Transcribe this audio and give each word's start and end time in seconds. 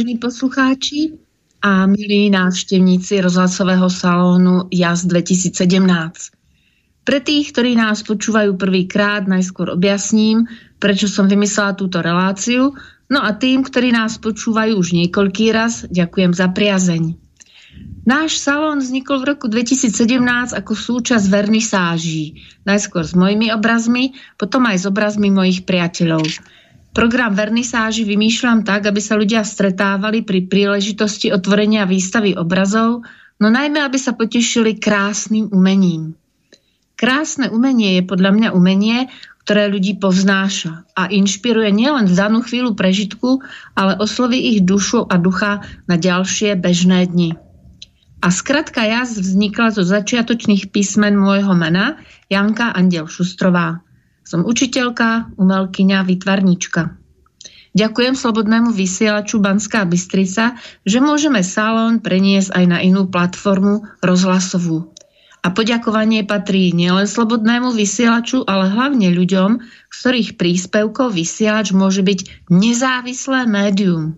Vážení 0.00 0.16
poslucháči 0.16 1.12
a 1.60 1.84
milí 1.84 2.32
návštevníci 2.32 3.20
rozhlasového 3.20 3.84
salónu 3.92 4.64
JAS 4.72 5.04
2017. 5.04 5.60
Pre 7.04 7.18
tých, 7.20 7.52
ktorí 7.52 7.76
nás 7.76 8.00
počúvajú 8.08 8.56
prvýkrát, 8.56 9.28
najskôr 9.28 9.68
objasním, 9.68 10.48
prečo 10.80 11.04
som 11.04 11.28
vymyslela 11.28 11.76
túto 11.76 12.00
reláciu, 12.00 12.72
no 13.12 13.20
a 13.20 13.36
tým, 13.36 13.60
ktorí 13.60 13.92
nás 13.92 14.16
počúvajú 14.16 14.80
už 14.80 14.96
niekoľký 15.04 15.52
raz, 15.52 15.84
ďakujem 15.84 16.32
za 16.32 16.48
priazeň. 16.48 17.20
Náš 18.08 18.40
salón 18.40 18.80
vznikol 18.80 19.20
v 19.20 19.36
roku 19.36 19.52
2017 19.52 20.56
ako 20.56 20.72
súčasť 20.72 21.28
vernisáží, 21.28 22.40
najskôr 22.64 23.04
s 23.04 23.12
mojimi 23.12 23.52
obrazmi, 23.52 24.16
potom 24.40 24.64
aj 24.64 24.80
s 24.80 24.84
obrazmi 24.88 25.28
mojich 25.28 25.68
priateľov. 25.68 26.24
Program 26.90 27.38
vernisáži 27.38 28.02
vymýšľam 28.02 28.66
tak, 28.66 28.90
aby 28.90 28.98
sa 28.98 29.14
ľudia 29.14 29.46
stretávali 29.46 30.26
pri 30.26 30.50
príležitosti 30.50 31.30
otvorenia 31.30 31.86
výstavy 31.86 32.34
obrazov, 32.34 33.06
no 33.38 33.46
najmä, 33.46 33.78
aby 33.78 33.94
sa 33.94 34.18
potešili 34.18 34.74
krásnym 34.74 35.54
umením. 35.54 36.18
Krásne 36.98 37.48
umenie 37.48 37.96
je 37.96 38.02
podľa 38.04 38.30
mňa 38.34 38.48
umenie, 38.52 39.08
ktoré 39.46 39.72
ľudí 39.72 39.96
povznáša 39.96 40.84
a 40.92 41.08
inšpiruje 41.08 41.72
nielen 41.72 42.10
v 42.10 42.14
danú 42.14 42.44
chvíľu 42.44 42.76
prežitku, 42.76 43.40
ale 43.72 43.96
osloví 43.96 44.52
ich 44.52 44.60
dušu 44.60 45.08
a 45.08 45.16
ducha 45.16 45.64
na 45.88 45.96
ďalšie 45.96 46.58
bežné 46.60 47.08
dni. 47.08 47.38
A 48.20 48.28
skratka 48.28 48.84
jazd 48.84 49.16
vznikla 49.16 49.72
zo 49.72 49.80
začiatočných 49.80 50.68
písmen 50.68 51.16
môjho 51.16 51.56
mena 51.56 51.96
Janka 52.28 52.68
Andiel 52.68 53.08
Šustrová. 53.08 53.80
Som 54.30 54.46
učiteľka, 54.46 55.34
umelkyňa, 55.42 56.06
vytvarníčka. 56.06 56.94
Ďakujem 57.74 58.14
Slobodnému 58.14 58.70
vysielaču 58.70 59.42
Banská 59.42 59.82
Bystrica, 59.90 60.54
že 60.86 61.02
môžeme 61.02 61.42
salón 61.42 61.98
preniesť 61.98 62.54
aj 62.54 62.64
na 62.70 62.78
inú 62.78 63.10
platformu 63.10 63.90
rozhlasovú. 63.98 64.94
A 65.42 65.50
poďakovanie 65.50 66.22
patrí 66.22 66.70
nielen 66.70 67.10
Slobodnému 67.10 67.74
vysielaču, 67.74 68.46
ale 68.46 68.70
hlavne 68.70 69.10
ľuďom, 69.10 69.66
ktorých 69.90 70.38
príspevkov 70.38 71.10
vysielač 71.10 71.74
môže 71.74 72.06
byť 72.06 72.46
nezávislé 72.54 73.50
médium. 73.50 74.14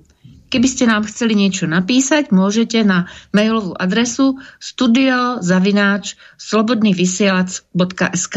Keby 0.53 0.69
ste 0.69 0.93
nám 0.93 1.09
chceli 1.09 1.41
niečo 1.41 1.65
napísať, 1.65 2.37
môžete 2.37 2.84
na 2.84 3.09
mailovú 3.33 3.73
adresu 3.81 4.37
studiozavináč 4.61 6.21
slobodnyvysielac.sk 6.37 8.37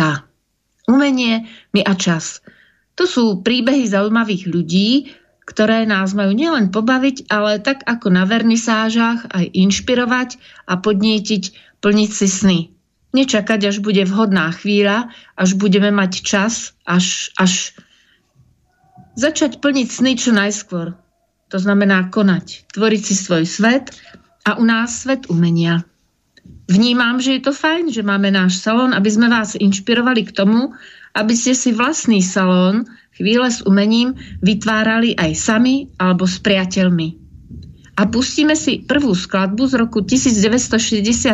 Umenie, 0.85 1.49
my 1.73 1.81
a 1.81 1.93
čas. 1.97 2.45
To 2.95 3.09
sú 3.09 3.41
príbehy 3.41 3.89
zaujímavých 3.89 4.43
ľudí, 4.47 4.89
ktoré 5.45 5.85
nás 5.85 6.17
majú 6.17 6.33
nielen 6.33 6.73
pobaviť, 6.73 7.29
ale 7.29 7.61
tak 7.61 7.85
ako 7.85 8.09
na 8.09 8.25
vernisážach 8.25 9.29
aj 9.29 9.45
inšpirovať 9.53 10.41
a 10.65 10.81
podnietiť 10.81 11.43
plniť 11.85 12.09
si 12.09 12.27
sny. 12.27 12.59
Nečakať, 13.13 13.69
až 13.69 13.77
bude 13.79 14.01
vhodná 14.09 14.49
chvíľa, 14.51 15.13
až 15.37 15.55
budeme 15.55 15.93
mať 15.93 16.25
čas, 16.25 16.73
až, 16.83 17.29
až 17.37 17.77
začať 19.15 19.61
plniť 19.61 19.87
sny 19.87 20.11
čo 20.17 20.35
najskôr. 20.35 20.97
To 21.53 21.57
znamená 21.61 22.09
konať, 22.09 22.67
tvoriť 22.73 23.01
si 23.05 23.15
svoj 23.15 23.45
svet 23.45 23.93
a 24.43 24.57
u 24.57 24.65
nás 24.65 25.05
svet 25.05 25.29
umenia. 25.29 25.85
Vnímam, 26.65 27.21
že 27.21 27.37
je 27.37 27.41
to 27.45 27.53
fajn, 27.53 27.93
že 27.93 28.01
máme 28.01 28.33
náš 28.33 28.57
salón, 28.57 28.89
aby 28.93 29.09
sme 29.09 29.29
vás 29.29 29.53
inšpirovali 29.53 30.25
k 30.25 30.33
tomu, 30.33 30.73
aby 31.13 31.33
ste 31.37 31.53
si 31.53 31.71
vlastný 31.71 32.25
salón 32.25 32.89
chvíle 33.15 33.47
s 33.47 33.63
umením 33.63 34.17
vytvárali 34.41 35.15
aj 35.15 35.31
sami 35.37 35.93
alebo 35.95 36.25
s 36.25 36.41
priateľmi. 36.41 37.25
A 37.95 38.11
pustíme 38.11 38.59
si 38.59 38.83
prvú 38.83 39.15
skladbu 39.15 39.71
z 39.71 39.73
roku 39.79 40.03
1967 40.03 41.31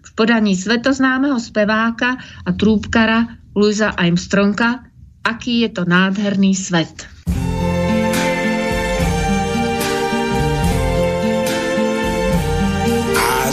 v 0.00 0.10
podaní 0.16 0.56
svetoznámeho 0.56 1.36
speváka 1.36 2.16
a 2.46 2.50
trúbkara 2.56 3.36
Louisa 3.52 3.92
Armstronga 3.92 4.94
Aký 5.24 5.64
je 5.64 5.72
to 5.72 5.88
nádherný 5.88 6.52
svet. 6.52 7.13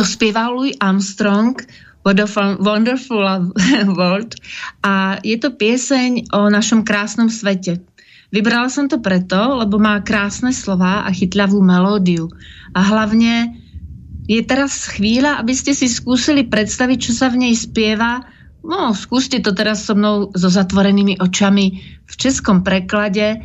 dospieval 0.00 0.56
Louis 0.56 0.80
Armstrong 0.80 1.60
Wonderful 2.00 3.20
World 4.00 4.32
a 4.80 5.20
je 5.20 5.36
to 5.36 5.52
pieseň 5.52 6.32
o 6.32 6.48
našom 6.48 6.88
krásnom 6.88 7.28
svete. 7.28 7.84
Vybrala 8.32 8.72
som 8.72 8.88
to 8.88 9.04
preto, 9.04 9.60
lebo 9.60 9.76
má 9.76 10.00
krásne 10.00 10.56
slova 10.56 11.04
a 11.04 11.12
chytľavú 11.12 11.60
melódiu. 11.60 12.32
A 12.72 12.80
hlavne 12.80 13.60
je 14.24 14.40
teraz 14.40 14.88
chvíľa, 14.88 15.36
aby 15.36 15.52
ste 15.52 15.76
si 15.76 15.90
skúsili 15.90 16.48
predstaviť, 16.48 16.98
čo 17.10 17.12
sa 17.12 17.28
v 17.28 17.44
nej 17.44 17.54
spieva. 17.58 18.24
No, 18.64 18.96
skúste 18.96 19.44
to 19.44 19.52
teraz 19.52 19.84
so 19.84 19.92
mnou 19.92 20.32
so 20.32 20.48
zatvorenými 20.48 21.20
očami. 21.20 21.66
V 22.08 22.14
českom 22.16 22.64
preklade 22.64 23.44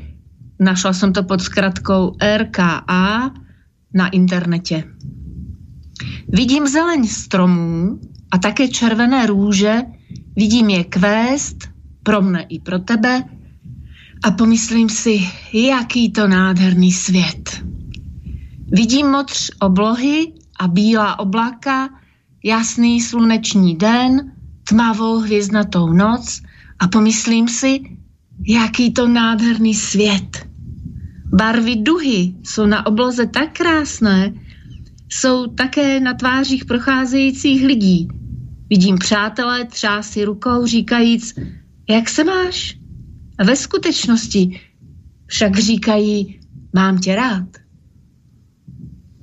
našla 0.61 0.95
som 0.95 1.11
to 1.11 1.27
pod 1.27 1.43
skratkou 1.43 2.15
RKA 2.15 3.35
na 3.91 4.05
internete. 4.15 4.87
Vidím 6.27 6.67
zeleň 6.67 7.07
stromů 7.07 7.99
a 8.31 8.37
také 8.37 8.67
červené 8.67 9.25
růže, 9.25 9.81
vidím 10.35 10.69
je 10.69 10.83
kvést 10.83 11.57
pro 12.03 12.21
mne 12.21 12.45
i 12.49 12.59
pro 12.59 12.79
tebe 12.79 13.23
a 14.23 14.31
pomyslím 14.31 14.89
si, 14.89 15.19
jaký 15.53 16.11
to 16.11 16.27
nádherný 16.27 16.91
svět. 16.91 17.63
Vidím 18.71 19.07
modř 19.07 19.51
oblohy 19.61 20.33
a 20.59 20.67
bílá 20.67 21.19
oblaka, 21.19 21.89
jasný 22.43 23.01
sluneční 23.01 23.75
den, 23.75 24.31
tmavou 24.63 25.19
hvězdnatou 25.19 25.93
noc 25.93 26.41
a 26.79 26.87
pomyslím 26.87 27.47
si, 27.47 27.79
jaký 28.47 28.93
to 28.93 29.07
nádherný 29.07 29.73
svět. 29.73 30.47
Barvy 31.25 31.75
duhy 31.75 32.35
jsou 32.43 32.65
na 32.65 32.85
obloze 32.85 33.27
tak 33.27 33.57
krásné, 33.57 34.33
jsou 35.15 35.47
také 35.47 35.99
na 35.99 36.13
tvářích 36.13 36.65
procházejících 36.65 37.65
lidí. 37.65 38.07
Vidím 38.69 38.97
přátelé 38.97 39.65
třásy 39.65 40.25
rukou, 40.25 40.65
říkajíc, 40.65 41.33
jak 41.89 42.09
se 42.09 42.23
máš? 42.23 42.77
A 43.37 43.43
ve 43.43 43.55
skutečnosti 43.55 44.61
však 45.25 45.59
říkají, 45.59 46.39
mám 46.73 46.97
tě 46.97 47.15
rád. 47.15 47.47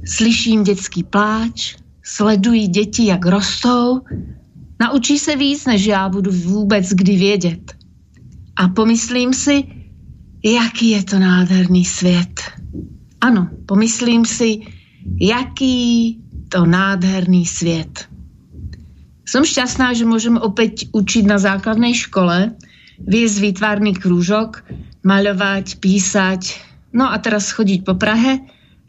Slyším 0.07 0.65
dětský 0.65 1.03
pláč, 1.03 1.77
sledují 2.03 2.69
děti, 2.69 3.07
jak 3.07 3.27
rostou, 3.27 4.01
naučí 4.81 5.19
se 5.19 5.37
víc, 5.37 5.67
než 5.67 5.85
já 5.85 6.09
budu 6.09 6.31
vůbec 6.33 6.89
kdy 6.89 7.17
vědět. 7.17 7.73
A 8.57 8.69
pomyslím 8.69 9.35
si, 9.35 9.65
jaký 10.45 10.91
je 10.91 11.05
to 11.05 11.19
nádherný 11.19 11.85
svět. 11.85 12.41
Ano, 13.21 13.51
pomyslím 13.67 14.25
si, 14.25 14.61
jaký 15.05 16.19
to 16.49 16.67
nádherný 16.67 17.47
svět. 17.47 18.09
Som 19.23 19.47
šťastná, 19.47 19.97
že 19.97 20.05
môžem 20.05 20.37
opäť 20.37 20.93
učiť 20.93 21.25
na 21.25 21.39
základnej 21.39 21.97
škole, 21.97 22.53
viesť 23.01 23.37
výtvarný 23.41 23.97
krúžok, 23.97 24.67
maľovať, 25.07 25.81
písať, 25.81 26.43
no 26.93 27.09
a 27.09 27.17
teraz 27.23 27.55
chodiť 27.55 27.87
po 27.87 27.97
Prahe 27.97 28.43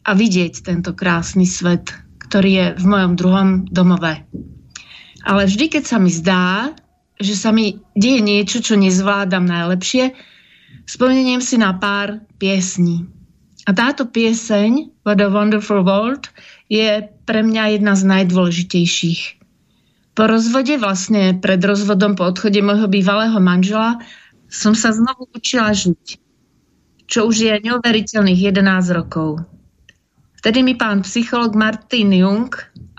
a 0.04 0.12
vidieť 0.12 0.68
tento 0.68 0.92
krásny 0.92 1.48
svet, 1.48 1.95
ktorý 2.19 2.51
je 2.51 2.68
v 2.75 2.86
mojom 2.86 3.13
druhom 3.16 3.50
domove. 3.69 4.19
Ale 5.24 5.48
vždy, 5.48 5.80
keď 5.80 5.83
sa 5.88 5.98
mi 6.04 6.12
zdá, 6.12 6.75
že 7.16 7.39
sa 7.39 7.56
mi 7.56 7.80
deje 7.95 8.19
niečo, 8.19 8.59
čo 8.59 8.75
nezvládam 8.75 9.48
najlepšie, 9.48 10.12
spomeniem 10.83 11.39
si 11.39 11.56
na 11.56 11.71
pár 11.80 12.19
piesní. 12.36 13.07
A 13.63 13.71
táto 13.71 14.04
pieseň, 14.04 14.92
What 15.07 15.24
a 15.24 15.31
Wonderful 15.31 15.88
World, 15.88 16.27
je 16.68 17.07
pre 17.24 17.39
mňa 17.44 17.80
jedna 17.80 17.95
z 17.95 18.04
najdôležitejších. 18.04 19.21
Po 20.13 20.24
rozvode, 20.27 20.75
vlastne 20.77 21.39
pred 21.39 21.63
rozvodom, 21.63 22.19
po 22.19 22.27
odchode 22.27 22.60
môjho 22.60 22.92
bývalého 22.92 23.39
manžela, 23.39 24.04
som 24.51 24.77
sa 24.77 24.94
znovu 24.94 25.31
učila 25.33 25.74
žiť, 25.74 26.21
čo 27.07 27.25
už 27.25 27.36
je 27.50 27.54
neuveriteľných 27.65 28.38
11 28.54 28.94
rokov. 28.94 29.42
Vtedy 30.44 30.59
mi 30.59 30.75
pán 30.75 31.07
psycholog 31.07 31.56
Martin 31.56 32.12
Jung, 32.12 32.51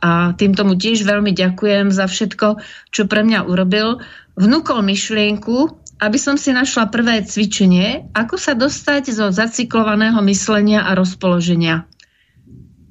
a 0.04 0.36
týmto 0.36 0.64
mu 0.68 0.76
tiež 0.76 1.04
veľmi 1.04 1.32
ďakujem 1.32 1.88
za 1.92 2.08
všetko, 2.08 2.60
čo 2.92 3.08
pre 3.08 3.24
mňa 3.24 3.48
urobil, 3.48 4.04
vnúkol 4.36 4.84
myšlienku, 4.84 5.83
aby 6.00 6.18
som 6.18 6.34
si 6.34 6.50
našla 6.50 6.90
prvé 6.90 7.22
cvičenie, 7.22 8.10
ako 8.14 8.34
sa 8.38 8.52
dostať 8.54 9.14
zo 9.14 9.30
zacyklovaného 9.30 10.18
myslenia 10.26 10.82
a 10.86 10.94
rozpoloženia. 10.98 11.86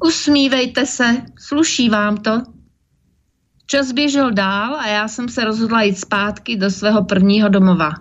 Usmívejte 0.04 0.86
se, 0.86 1.22
sluší 1.40 1.90
vám 1.90 2.18
to. 2.18 2.44
Čas 3.66 3.92
běžel 3.92 4.32
dál 4.32 4.76
a 4.76 4.88
já 4.88 5.08
jsem 5.08 5.30
se 5.30 5.44
rozhodla 5.44 5.82
jít 5.82 6.00
zpátky 6.00 6.58
do 6.58 6.70
svého 6.70 7.04
prvního 7.04 7.50
domova. 7.50 7.92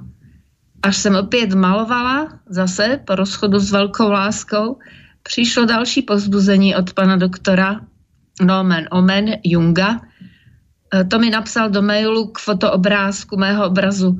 Až 0.83 0.97
jsem 0.97 1.15
opět 1.15 1.55
malovala, 1.55 2.29
zase 2.47 3.01
po 3.07 3.15
rozchodu 3.15 3.59
s 3.59 3.71
velkou 3.71 4.11
láskou, 4.11 4.79
přišlo 5.23 5.65
další 5.65 6.03
pozbuzení 6.03 6.77
od 6.77 6.93
pana 6.93 7.17
doktora 7.17 7.81
Nomen 8.43 8.89
Omen 8.91 9.31
Junga. 9.45 10.01
E, 10.95 11.05
to 11.05 11.19
mi 11.19 11.31
napsal 11.31 11.71
do 11.71 11.83
mailu 11.83 12.27
k 12.27 12.39
fotoobrázku 12.39 13.37
mého 13.37 13.67
obrazu. 13.67 14.17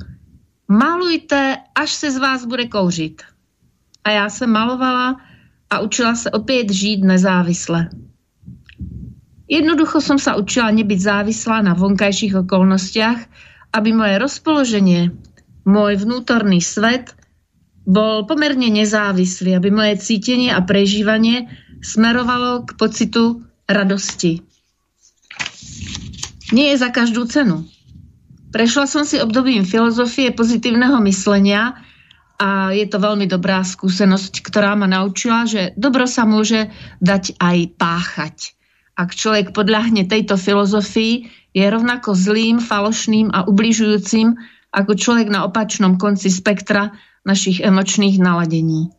Malujte, 0.67 1.57
až 1.75 1.91
se 1.91 2.11
z 2.11 2.17
vás 2.17 2.45
bude 2.45 2.67
kouřit. 2.67 3.21
A 4.03 4.09
já 4.11 4.29
jsem 4.29 4.49
malovala 4.49 5.21
a 5.69 5.79
učila 5.79 6.15
se 6.15 6.31
opět 6.31 6.69
žít 6.71 7.03
nezávisle. 7.03 7.89
Jednoducho 9.53 10.01
som 10.01 10.17
sa 10.17 10.39
učila 10.39 10.71
nebyť 10.71 10.99
závislá 11.03 11.61
na 11.61 11.75
vonkajších 11.75 12.47
okolnostiach, 12.47 13.19
aby 13.75 13.89
moje 13.93 14.15
rozpoloženie, 14.17 15.13
môj 15.67 15.93
vnútorný 15.99 16.63
svet 16.63 17.13
bol 17.83 18.23
pomerne 18.23 18.71
nezávislý, 18.71 19.53
aby 19.53 19.69
moje 19.69 19.99
cítenie 19.99 20.49
a 20.49 20.63
prežívanie 20.63 21.51
smerovalo 21.83 22.63
k 22.63 22.79
pocitu 22.79 23.43
radosti. 23.67 24.41
Nie 26.55 26.73
je 26.73 26.77
za 26.79 26.89
každú 26.89 27.27
cenu. 27.27 27.67
Prešla 28.53 28.85
som 28.85 29.01
si 29.01 29.17
obdobím 29.17 29.65
filozofie 29.65 30.29
pozitívneho 30.29 31.01
myslenia 31.09 31.73
a 32.37 32.69
je 32.69 32.85
to 32.85 33.01
veľmi 33.01 33.25
dobrá 33.25 33.65
skúsenosť, 33.65 34.45
ktorá 34.45 34.77
ma 34.77 34.85
naučila, 34.85 35.49
že 35.49 35.73
dobro 35.73 36.05
sa 36.05 36.29
môže 36.29 36.69
dať 37.01 37.33
aj 37.41 37.57
páchať. 37.81 38.37
Ak 38.93 39.17
človek 39.17 39.57
podľahne 39.57 40.05
tejto 40.05 40.37
filozofii, 40.37 41.25
je 41.53 41.65
rovnako 41.65 42.13
zlým, 42.13 42.61
falošným 42.61 43.33
a 43.33 43.49
ubližujúcim 43.49 44.37
ako 44.69 44.91
človek 44.97 45.33
na 45.33 45.49
opačnom 45.49 45.97
konci 45.97 46.29
spektra 46.29 46.93
našich 47.25 47.57
emočných 47.57 48.21
naladení. 48.21 48.93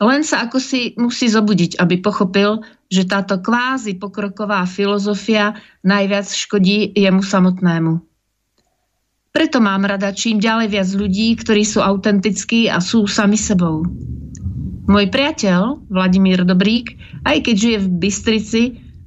Len 0.00 0.24
sa 0.24 0.48
ako 0.48 0.56
si 0.56 0.96
musí 0.96 1.28
zobudiť, 1.28 1.76
aby 1.76 2.00
pochopil, 2.00 2.64
že 2.88 3.04
táto 3.04 3.44
kvázi 3.44 4.00
pokroková 4.00 4.64
filozofia 4.64 5.60
najviac 5.84 6.32
škodí 6.32 6.96
jemu 6.96 7.20
samotnému. 7.20 8.09
Preto 9.30 9.62
mám 9.62 9.86
rada 9.86 10.10
čím 10.10 10.42
ďalej 10.42 10.68
viac 10.74 10.90
ľudí, 10.90 11.38
ktorí 11.38 11.62
sú 11.62 11.78
autentickí 11.78 12.66
a 12.66 12.82
sú 12.82 13.06
sami 13.06 13.38
sebou. 13.38 13.86
Môj 14.90 15.06
priateľ, 15.06 15.86
Vladimír 15.86 16.42
Dobrík, 16.42 16.98
aj 17.22 17.46
keď 17.46 17.54
žije 17.54 17.78
v 17.78 17.88
Bystrici, 17.94 18.62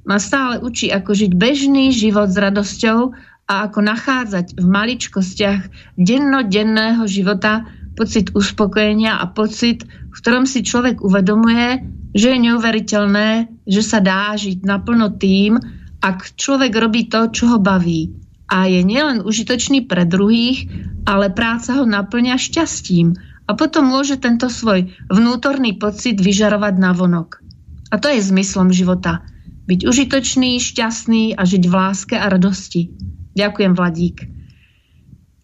ma 0.08 0.16
stále 0.16 0.64
učí, 0.64 0.88
ako 0.88 1.12
žiť 1.12 1.32
bežný 1.36 1.92
život 1.92 2.32
s 2.32 2.40
radosťou 2.40 3.12
a 3.52 3.68
ako 3.68 3.84
nachádzať 3.84 4.56
v 4.56 4.64
maličkostiach 4.64 5.60
dennodenného 6.00 7.04
života 7.04 7.68
pocit 7.92 8.32
uspokojenia 8.32 9.20
a 9.20 9.28
pocit, 9.28 9.84
v 9.84 10.16
ktorom 10.16 10.48
si 10.48 10.64
človek 10.64 11.04
uvedomuje, 11.04 11.84
že 12.16 12.32
je 12.32 12.38
neuveriteľné, 12.48 13.28
že 13.68 13.82
sa 13.84 14.00
dá 14.00 14.32
žiť 14.32 14.64
naplno 14.64 15.20
tým, 15.20 15.60
ak 16.00 16.32
človek 16.32 16.72
robí 16.72 17.12
to, 17.12 17.28
čo 17.28 17.52
ho 17.52 17.58
baví. 17.60 18.23
A 18.54 18.70
je 18.70 18.86
nielen 18.86 19.26
užitočný 19.26 19.90
pre 19.90 20.06
druhých, 20.06 20.70
ale 21.10 21.34
práca 21.34 21.74
ho 21.74 21.82
naplňa 21.82 22.38
šťastím 22.38 23.18
a 23.44 23.58
potom 23.58 23.90
môže 23.90 24.14
tento 24.22 24.46
svoj 24.46 24.94
vnútorný 25.10 25.74
pocit 25.74 26.14
vyžarovať 26.22 26.74
na 26.78 26.94
vonok. 26.94 27.42
A 27.90 27.98
to 27.98 28.06
je 28.06 28.22
zmyslom 28.22 28.70
života. 28.70 29.26
Byť 29.66 29.90
užitočný, 29.90 30.62
šťastný 30.62 31.34
a 31.34 31.42
žiť 31.42 31.62
v 31.66 31.74
láske 31.74 32.14
a 32.14 32.30
radosti. 32.30 32.94
Ďakujem, 33.34 33.72
Vladík. 33.74 34.30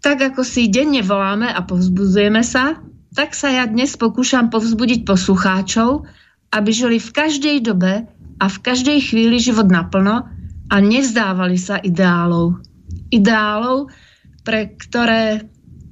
Tak 0.00 0.32
ako 0.32 0.46
si 0.46 0.70
denne 0.70 1.02
voláme 1.02 1.50
a 1.50 1.60
povzbudzujeme 1.66 2.46
sa, 2.46 2.78
tak 3.10 3.34
sa 3.34 3.50
ja 3.50 3.66
dnes 3.66 3.98
pokúšam 3.98 4.54
povzbudiť 4.54 5.02
poslucháčov, 5.02 6.06
aby 6.54 6.70
žili 6.70 7.02
v 7.02 7.10
každej 7.10 7.56
dobe 7.66 8.06
a 8.38 8.46
v 8.46 8.58
každej 8.62 9.12
chvíli 9.12 9.42
život 9.42 9.66
naplno 9.66 10.30
a 10.70 10.76
nevzdávali 10.78 11.58
sa 11.58 11.82
ideálov. 11.82 12.69
Ideálov, 13.10 13.90
pre 14.46 14.74
ktoré 14.78 15.44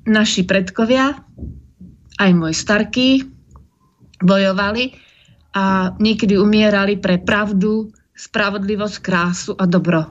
naši 0.08 0.46
predkovia, 0.48 1.18
aj 2.18 2.30
môj 2.34 2.54
starký, 2.56 3.28
bojovali 4.18 4.98
a 5.54 5.94
niekedy 5.98 6.34
umierali 6.34 6.98
pre 6.98 7.22
pravdu, 7.22 7.94
spravodlivosť, 8.18 8.96
krásu 8.98 9.52
a 9.54 9.64
dobro. 9.70 10.10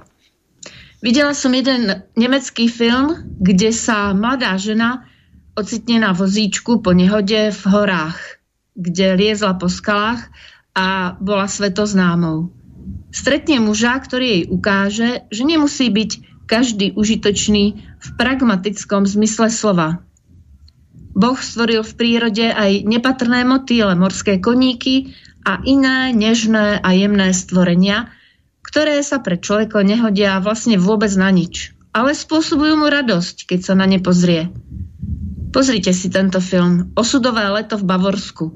Videla 1.04 1.36
som 1.36 1.54
jeden 1.54 2.08
nemecký 2.18 2.72
film, 2.72 3.38
kde 3.38 3.70
sa 3.70 4.16
mladá 4.18 4.58
žena 4.58 5.06
ocitne 5.54 6.02
na 6.02 6.12
vozíčku 6.16 6.82
po 6.82 6.96
nehode 6.96 7.54
v 7.54 7.64
horách, 7.68 8.18
kde 8.74 9.18
liezla 9.18 9.58
po 9.58 9.70
skalách 9.70 10.26
a 10.74 11.18
bola 11.18 11.46
svetoznámou. 11.46 12.54
Stretne 13.10 13.62
muža, 13.62 13.98
ktorý 13.98 14.26
jej 14.26 14.44
ukáže, 14.50 15.10
že 15.34 15.44
nemusí 15.44 15.90
byť 15.90 16.12
každý 16.48 16.96
užitočný 16.96 17.64
v 17.78 18.08
pragmatickom 18.16 19.04
zmysle 19.04 19.52
slova. 19.52 20.02
Boh 21.12 21.38
stvoril 21.38 21.84
v 21.84 21.94
prírode 21.94 22.48
aj 22.48 22.88
nepatrné 22.88 23.44
motýle, 23.44 23.94
morské 24.00 24.40
koníky 24.40 25.14
a 25.44 25.60
iné 25.68 26.16
nežné 26.16 26.80
a 26.80 26.90
jemné 26.96 27.36
stvorenia, 27.36 28.10
ktoré 28.64 29.00
sa 29.04 29.20
pre 29.20 29.36
človeka 29.36 29.84
nehodia 29.84 30.40
vlastne 30.40 30.80
vôbec 30.80 31.12
na 31.20 31.32
nič. 31.34 31.76
Ale 31.92 32.14
spôsobujú 32.14 32.78
mu 32.78 32.88
radosť, 32.88 33.50
keď 33.50 33.60
sa 33.66 33.74
na 33.74 33.90
ne 33.90 33.98
pozrie. 33.98 34.54
Pozrite 35.50 35.90
si 35.96 36.14
tento 36.14 36.38
film 36.38 36.94
Osudové 36.94 37.50
leto 37.50 37.82
v 37.82 37.88
Bavorsku. 37.88 38.54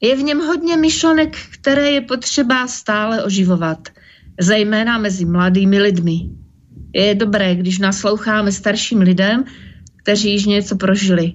Je 0.00 0.16
v 0.16 0.22
něm 0.22 0.40
hodně 0.40 0.76
myšlenek, 0.76 1.38
které 1.54 1.90
je 1.90 2.00
potřeba 2.00 2.66
stále 2.66 3.24
oživovat, 3.24 3.88
zejména 4.40 4.98
mezi 4.98 5.24
mladými 5.24 5.78
lidmi. 5.78 6.18
Je 6.94 7.14
dobré, 7.14 7.54
když 7.54 7.78
nasloucháme 7.78 8.52
starším 8.52 9.00
lidem, 9.00 9.44
kteří 9.96 10.30
již 10.30 10.46
něco 10.46 10.76
prožili. 10.76 11.34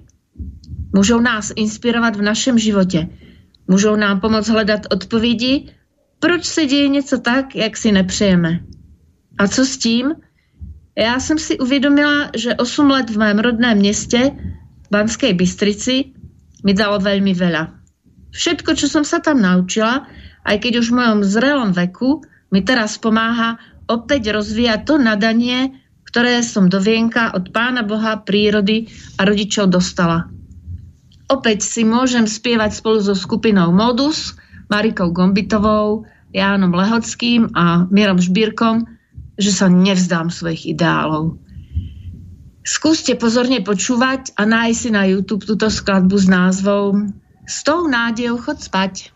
Můžou 0.95 1.19
nás 1.19 1.51
inspirovat 1.55 2.15
v 2.15 2.21
našem 2.21 2.59
životě. 2.59 3.07
Můžou 3.67 3.95
nám 3.95 4.19
pomoct 4.19 4.47
hledat 4.49 4.81
odpovědi, 4.91 5.69
proč 6.19 6.45
se 6.45 6.65
děje 6.65 6.87
něco 6.87 7.19
tak, 7.19 7.55
jak 7.55 7.77
si 7.77 7.91
nepřejeme. 7.91 8.59
A 9.37 9.47
co 9.47 9.65
s 9.65 9.77
tím? 9.77 10.13
Já 10.97 11.19
jsem 11.19 11.37
si 11.37 11.59
uvědomila, 11.59 12.29
že 12.35 12.55
8 12.55 12.89
let 12.89 13.09
v 13.09 13.17
mém 13.17 13.39
rodném 13.39 13.77
městě, 13.77 14.31
Banskej 14.91 15.33
Bystrici, 15.33 16.05
mi 16.65 16.73
dalo 16.75 16.99
veľmi 16.99 17.31
veľa. 17.31 17.71
Všetko, 18.35 18.75
čo 18.75 18.91
som 18.91 19.07
sa 19.07 19.23
tam 19.23 19.39
naučila, 19.39 20.05
aj 20.43 20.57
keď 20.59 20.83
už 20.83 20.91
v 20.91 20.97
mojom 20.97 21.19
zrelom 21.23 21.71
veku, 21.71 22.21
mi 22.49 22.65
teraz 22.65 22.97
pomáha 22.97 23.61
opäť 23.89 24.33
rozvíjať 24.33 24.79
to 24.85 24.95
nadanie, 25.01 25.81
ktoré 26.05 26.41
som 26.41 26.69
do 26.69 26.81
vienka 26.81 27.33
od 27.37 27.53
Pána 27.53 27.85
Boha, 27.85 28.21
prírody 28.21 28.89
a 29.17 29.25
rodičov 29.25 29.69
dostala. 29.69 30.29
Opäť 31.29 31.61
si 31.61 31.85
môžem 31.85 32.25
spievať 32.25 32.81
spolu 32.81 33.05
so 33.05 33.13
skupinou 33.13 33.69
Modus, 33.69 34.33
Marikou 34.69 35.13
Gombitovou, 35.13 36.09
Jánom 36.33 36.73
Lehockým 36.73 37.53
a 37.53 37.85
Mierom 37.89 38.17
Žbírkom, 38.17 38.85
že 39.37 39.53
sa 39.53 39.69
nevzdám 39.69 40.33
svojich 40.33 40.73
ideálov. 40.73 41.37
Skúste 42.65 43.17
pozorne 43.17 43.61
počúvať 43.65 44.33
a 44.37 44.45
nájsť 44.45 44.77
si 44.77 44.89
na 44.93 45.05
YouTube 45.09 45.45
túto 45.45 45.69
skladbu 45.73 46.17
s 46.17 46.27
názvom 46.29 47.13
S 47.49 47.65
tou 47.65 47.89
nádejou 47.89 48.37
chod 48.41 48.61
spať. 48.61 49.09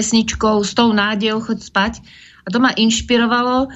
Pesničkou 0.00 0.64
s 0.64 0.72
tou 0.72 0.96
nádejou 0.96 1.44
chod 1.44 1.60
spať. 1.60 2.00
A 2.44 2.48
to 2.48 2.56
ma 2.56 2.72
inšpirovalo, 2.72 3.68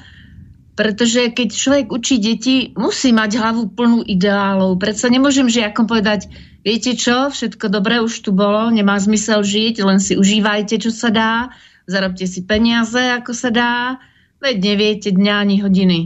pretože 0.73 1.29
keď 1.29 1.47
človek 1.53 1.85
učí 1.93 2.17
deti, 2.17 2.73
musí 2.73 3.13
mať 3.13 3.37
hlavu 3.37 3.69
plnú 3.69 4.01
ideálov. 4.01 4.81
Predsa 4.81 5.13
nemôžem 5.13 5.45
žiakom 5.45 5.85
povedať, 5.85 6.25
viete 6.65 6.97
čo, 6.97 7.29
všetko 7.29 7.69
dobré 7.69 8.01
už 8.01 8.25
tu 8.25 8.33
bolo, 8.33 8.73
nemá 8.73 8.97
zmysel 8.97 9.45
žiť, 9.45 9.85
len 9.85 10.01
si 10.01 10.17
užívajte, 10.17 10.81
čo 10.81 10.89
sa 10.89 11.13
dá, 11.13 11.53
zarobte 11.85 12.25
si 12.25 12.41
peniaze, 12.41 13.21
ako 13.21 13.31
sa 13.37 13.53
dá, 13.53 14.01
veď 14.41 14.55
neviete 14.73 15.09
dňa 15.13 15.33
ani 15.37 15.61
hodiny. 15.61 15.99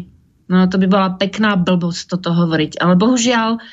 No 0.51 0.67
to 0.67 0.75
by 0.83 0.87
bola 0.91 1.09
pekná 1.15 1.55
blbosť 1.55 2.19
toto 2.19 2.35
hovoriť. 2.35 2.83
Ale 2.83 2.99
bohužiaľ, 2.99 3.63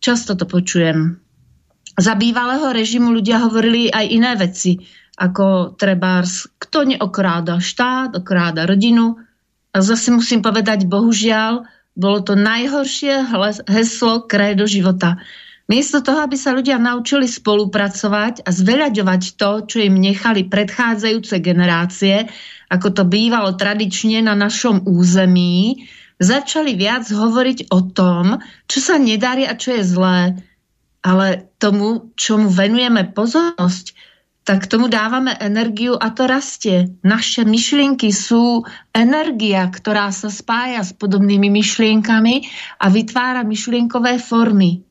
často 0.00 0.32
to 0.32 0.48
počujem 0.48 1.20
za 1.94 2.18
bývalého 2.18 2.74
režimu 2.74 3.14
ľudia 3.14 3.38
hovorili 3.46 3.86
aj 3.86 4.06
iné 4.10 4.32
veci. 4.34 4.82
Ako 5.14 5.78
trebárs, 5.78 6.50
kto 6.58 6.94
neokráda 6.94 7.62
štát, 7.62 8.18
okráda 8.18 8.66
rodinu. 8.66 9.18
A 9.74 9.82
zase 9.82 10.10
musím 10.10 10.42
povedať, 10.42 10.86
bohužiaľ, 10.86 11.66
bolo 11.94 12.18
to 12.26 12.34
najhoršie 12.34 13.22
heslo 13.70 14.26
krédo 14.26 14.66
života. 14.66 15.22
Miesto 15.64 16.04
toho, 16.04 16.20
aby 16.20 16.36
sa 16.36 16.52
ľudia 16.52 16.76
naučili 16.76 17.24
spolupracovať 17.24 18.44
a 18.44 18.50
zveľaďovať 18.52 19.22
to, 19.40 19.50
čo 19.64 19.76
im 19.80 19.96
nechali 19.96 20.44
predchádzajúce 20.44 21.40
generácie, 21.40 22.28
ako 22.68 22.92
to 22.92 23.02
bývalo 23.08 23.56
tradične 23.56 24.20
na 24.20 24.36
našom 24.36 24.84
území, 24.84 25.88
začali 26.20 26.76
viac 26.76 27.08
hovoriť 27.08 27.72
o 27.72 27.80
tom, 27.80 28.44
čo 28.68 28.78
sa 28.82 29.00
nedarí 29.00 29.48
a 29.48 29.56
čo 29.56 29.78
je 29.78 29.82
zlé. 29.88 30.18
Ale 31.00 31.48
tomu, 31.56 32.12
čomu 32.16 32.52
venujeme 32.52 33.08
pozornosť, 33.12 33.96
tak 34.44 34.68
tomu 34.68 34.92
dávame 34.92 35.32
energiu 35.40 35.96
a 35.96 36.12
to 36.12 36.28
rastie. 36.28 36.92
Naše 37.00 37.48
myšlienky 37.48 38.12
sú 38.12 38.68
energia, 38.92 39.64
ktorá 39.72 40.12
sa 40.12 40.28
spája 40.28 40.84
s 40.84 40.92
podobnými 40.92 41.48
myšlienkami 41.48 42.44
a 42.76 42.86
vytvára 42.92 43.40
myšlienkové 43.40 44.20
formy. 44.20 44.84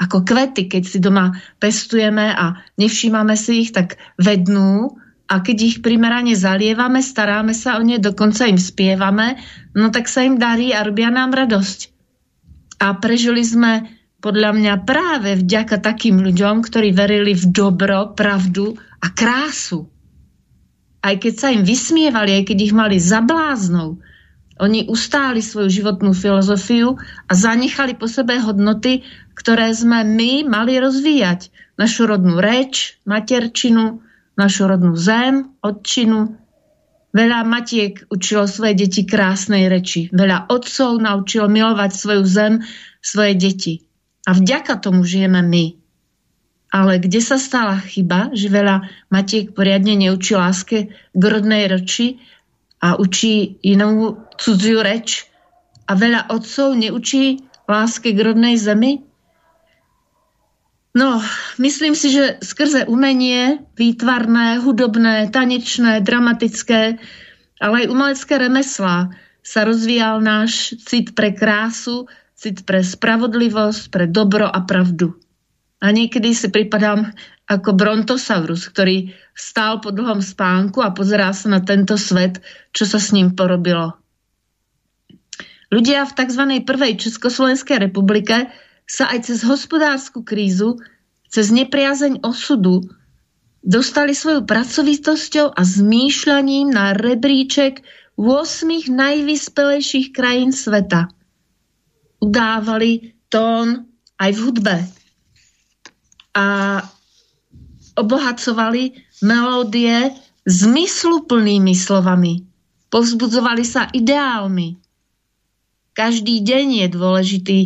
Ako 0.00 0.24
kvety, 0.24 0.66
keď 0.66 0.82
si 0.82 0.98
doma 0.98 1.36
pestujeme 1.60 2.32
a 2.32 2.58
nevšímame 2.80 3.36
si 3.36 3.68
ich, 3.68 3.70
tak 3.70 4.00
vednú 4.16 4.96
a 5.28 5.40
keď 5.44 5.56
ich 5.60 5.76
primerane 5.84 6.32
zalievame, 6.32 7.04
staráme 7.04 7.52
sa 7.52 7.76
o 7.76 7.82
ne, 7.84 8.00
dokonca 8.00 8.48
im 8.48 8.60
spievame, 8.60 9.40
no 9.76 9.92
tak 9.92 10.08
sa 10.08 10.24
im 10.24 10.40
darí 10.40 10.72
a 10.72 10.84
robia 10.84 11.12
nám 11.12 11.36
radosť. 11.36 11.92
A 12.80 12.96
prežili 12.96 13.44
sme 13.44 13.88
podľa 14.24 14.56
mňa 14.56 14.74
práve 14.88 15.36
vďaka 15.36 15.84
takým 15.84 16.24
ľuďom, 16.24 16.64
ktorí 16.64 16.96
verili 16.96 17.36
v 17.36 17.44
dobro, 17.52 18.16
pravdu 18.16 18.72
a 19.04 19.12
krásu. 19.12 19.84
Aj 21.04 21.12
keď 21.20 21.34
sa 21.36 21.52
im 21.52 21.60
vysmievali, 21.60 22.40
aj 22.40 22.48
keď 22.48 22.58
ich 22.64 22.72
mali 22.72 22.96
za 22.96 23.20
bláznou, 23.20 24.00
oni 24.56 24.88
ustáli 24.88 25.44
svoju 25.44 25.68
životnú 25.68 26.16
filozofiu 26.16 26.96
a 27.28 27.32
zanechali 27.36 28.00
po 28.00 28.08
sebe 28.08 28.40
hodnoty, 28.40 29.04
ktoré 29.36 29.68
sme 29.76 30.08
my 30.08 30.48
mali 30.48 30.80
rozvíjať. 30.80 31.52
Našu 31.76 32.08
rodnú 32.08 32.40
reč, 32.40 32.96
materčinu, 33.04 34.00
našu 34.40 34.72
rodnú 34.72 34.96
zem, 34.96 35.52
odčinu. 35.60 36.40
Veľa 37.12 37.44
matiek 37.44 38.08
učilo 38.08 38.48
svoje 38.48 38.88
deti 38.88 39.04
krásnej 39.04 39.68
reči. 39.68 40.08
Veľa 40.16 40.48
otcov 40.48 40.96
naučilo 40.96 41.44
milovať 41.50 41.90
svoju 41.92 42.24
zem, 42.24 42.64
svoje 43.04 43.36
deti. 43.36 43.74
A 44.24 44.30
vďaka 44.32 44.80
tomu 44.80 45.04
žijeme 45.04 45.44
my. 45.44 45.64
Ale 46.74 46.98
kde 46.98 47.20
sa 47.22 47.38
stala 47.38 47.78
chyba, 47.78 48.34
že 48.34 48.50
veľa 48.50 49.08
matiek 49.12 49.54
poriadne 49.54 49.94
neučí 49.94 50.34
láske 50.34 50.90
k 50.90 51.22
rodnej 51.22 51.70
roči 51.70 52.18
a 52.82 52.98
učí 52.98 53.62
inú 53.62 54.18
cudziu 54.40 54.82
reč 54.82 55.30
a 55.86 55.94
veľa 55.94 56.34
otcov 56.34 56.74
neučí 56.74 57.46
láske 57.70 58.10
k 58.10 58.18
rodnej 58.18 58.58
zemi? 58.58 59.06
No, 60.94 61.18
myslím 61.58 61.98
si, 61.98 62.14
že 62.14 62.38
skrze 62.38 62.86
umenie, 62.86 63.66
výtvarné, 63.74 64.62
hudobné, 64.62 65.26
tanečné, 65.30 65.98
dramatické, 66.06 67.02
ale 67.58 67.74
aj 67.82 67.90
umelecké 67.90 68.34
remeslá 68.38 69.10
sa 69.42 69.60
rozvíjal 69.66 70.22
náš 70.22 70.78
cit 70.86 71.18
pre 71.18 71.34
krásu, 71.34 72.06
cit 72.44 72.68
pre 72.68 72.84
spravodlivosť, 72.84 73.88
pre 73.88 74.04
dobro 74.04 74.44
a 74.44 74.60
pravdu. 74.68 75.16
A 75.80 75.88
niekedy 75.88 76.36
si 76.36 76.52
pripadám 76.52 77.16
ako 77.48 77.72
Brontosaurus, 77.72 78.68
ktorý 78.68 79.16
stál 79.32 79.80
po 79.80 79.88
dlhom 79.88 80.20
spánku 80.20 80.84
a 80.84 80.92
pozerá 80.92 81.32
sa 81.32 81.48
na 81.48 81.64
tento 81.64 81.96
svet, 81.96 82.44
čo 82.76 82.84
sa 82.84 83.00
s 83.00 83.16
ním 83.16 83.32
porobilo. 83.32 83.96
Ľudia 85.72 86.04
v 86.04 86.12
tzv. 86.12 86.42
prvej 86.68 87.00
Československej 87.00 87.88
republike 87.88 88.52
sa 88.84 89.08
aj 89.08 89.32
cez 89.32 89.40
hospodárskú 89.40 90.20
krízu, 90.20 90.76
cez 91.32 91.48
nepriazeň 91.48 92.20
osudu 92.20 92.84
dostali 93.64 94.12
svojou 94.12 94.44
pracovitosťou 94.44 95.56
a 95.56 95.60
zmýšľaním 95.64 96.68
na 96.68 96.92
rebríček 96.92 97.80
8 98.20 98.92
najvyspelejších 98.92 100.12
krajín 100.12 100.52
sveta– 100.52 101.08
udávali 102.24 103.12
tón 103.28 103.84
aj 104.16 104.30
v 104.32 104.40
hudbe. 104.40 104.76
A 106.34 106.46
obohacovali 107.94 108.96
melódie 109.22 110.10
zmysluplnými 110.48 111.76
slovami. 111.76 112.42
Povzbudzovali 112.90 113.64
sa 113.64 113.86
ideálmi. 113.92 114.80
Každý 115.94 116.42
deň 116.42 116.66
je 116.84 116.86
dôležitý 116.90 117.60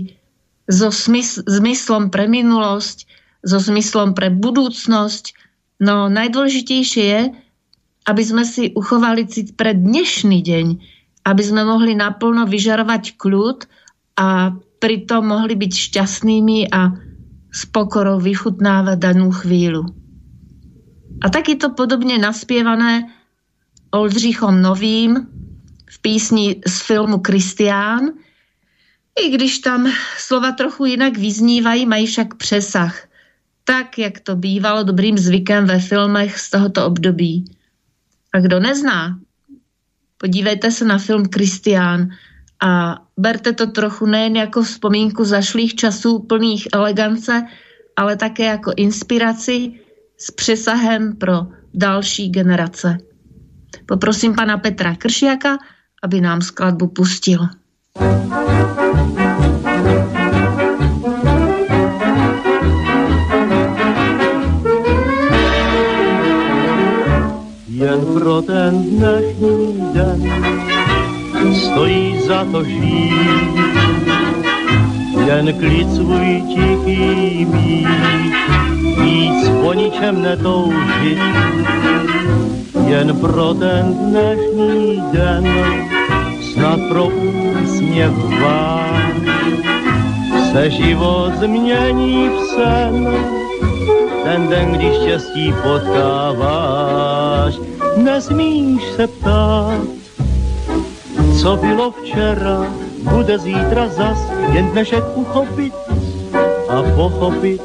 so 0.68 0.92
zmyslom 1.48 2.12
pre 2.12 2.28
minulosť, 2.28 3.08
so 3.40 3.56
zmyslom 3.56 4.12
pre 4.12 4.28
budúcnosť, 4.28 5.32
no 5.80 6.12
najdôležitejšie 6.12 7.04
je, 7.08 7.22
aby 8.04 8.22
sme 8.24 8.44
si 8.44 8.72
uchovali 8.76 9.24
cit 9.28 9.56
pre 9.56 9.72
dnešný 9.72 10.44
deň, 10.44 10.66
aby 11.24 11.42
sme 11.44 11.64
mohli 11.64 11.96
naplno 11.96 12.44
vyžarovať 12.44 13.16
kľud 13.16 13.64
a 14.18 14.50
pritom 14.82 15.22
mohli 15.30 15.54
byť 15.54 15.72
šťastnými 15.72 16.74
a 16.74 16.90
s 17.54 17.62
pokorou 17.70 18.18
vychutnávať 18.18 18.98
danú 18.98 19.30
chvíľu. 19.30 19.86
A 21.22 21.26
takyto 21.30 21.74
podobne 21.74 22.18
naspievané 22.18 23.10
Oldřichom 23.90 24.62
Novým 24.62 25.26
v 25.88 25.96
písni 26.02 26.60
z 26.66 26.74
filmu 26.82 27.18
Kristián, 27.18 28.12
i 29.18 29.30
když 29.30 29.58
tam 29.58 29.90
slova 30.18 30.52
trochu 30.52 30.84
jinak 30.84 31.18
vyznívají, 31.18 31.86
mají 31.86 32.06
však 32.06 32.34
přesah. 32.34 32.94
Tak, 33.64 33.98
jak 33.98 34.20
to 34.20 34.36
bývalo 34.36 34.82
dobrým 34.82 35.18
zvykem 35.18 35.66
ve 35.66 35.78
filmech 35.78 36.38
z 36.38 36.50
tohoto 36.50 36.86
období. 36.86 37.44
A 38.34 38.40
kdo 38.40 38.60
nezná, 38.60 39.18
podívejte 40.18 40.70
se 40.70 40.84
na 40.84 40.98
film 40.98 41.26
Kristián 41.26 42.08
a 42.62 42.98
berte 43.16 43.52
to 43.52 43.66
trochu 43.66 44.06
nejen 44.06 44.36
jako 44.36 44.62
vzpomínku 44.62 45.24
zašlých 45.24 45.74
časů 45.74 46.18
plných 46.18 46.68
elegance, 46.72 47.46
ale 47.96 48.16
také 48.16 48.44
jako 48.44 48.72
inspiraci 48.76 49.72
s 50.18 50.30
přesahem 50.30 51.16
pro 51.16 51.46
další 51.74 52.30
generace. 52.30 52.98
Poprosím 53.86 54.34
pana 54.34 54.58
Petra 54.58 54.94
Kršiaka, 54.94 55.58
aby 56.02 56.20
nám 56.20 56.40
skladbu 56.40 56.86
pustil. 56.86 57.48
Jen 67.68 68.00
pro 68.14 68.42
ten 68.42 68.82
dnešní 68.82 69.92
den 69.94 70.67
stojí 71.54 72.20
za 72.26 72.44
to 72.44 72.64
žít. 72.64 73.12
Jen 75.26 75.54
klid 75.58 75.94
svůj 75.94 76.42
tichý 76.48 77.44
mít, 77.44 77.88
víc 79.00 79.48
po 79.62 79.72
ničem 79.74 80.22
netoužit. 80.22 81.18
Jen 82.86 83.16
pro 83.16 83.54
ten 83.54 83.94
dnešní 83.94 85.02
den, 85.12 85.48
snad 86.52 86.80
pro 86.88 87.06
úsměv 87.06 88.12
vám, 88.40 89.12
se 90.52 90.70
život 90.70 91.32
změní 91.38 92.28
v 92.28 92.40
sen. 92.46 93.08
Ten 94.24 94.48
den, 94.48 94.72
když 94.72 94.94
štěstí 94.94 95.54
potkáváš, 95.62 97.54
nesmíš 97.96 98.82
se 98.96 99.06
ptát, 99.06 99.80
co 101.48 101.56
bylo 101.56 101.90
včera, 101.90 102.66
bude 103.12 103.38
zítra 103.38 103.88
zas, 103.88 104.18
jen 104.52 104.68
dnešek 104.68 105.04
uchopit 105.14 105.74
a 106.68 106.82
pochopit, 106.96 107.62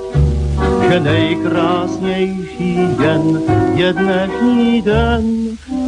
že 0.90 1.00
nejkrásnější 1.00 2.76
jen 3.02 3.42
je 3.76 3.94
dnešní 3.94 4.82
den, 4.82 5.24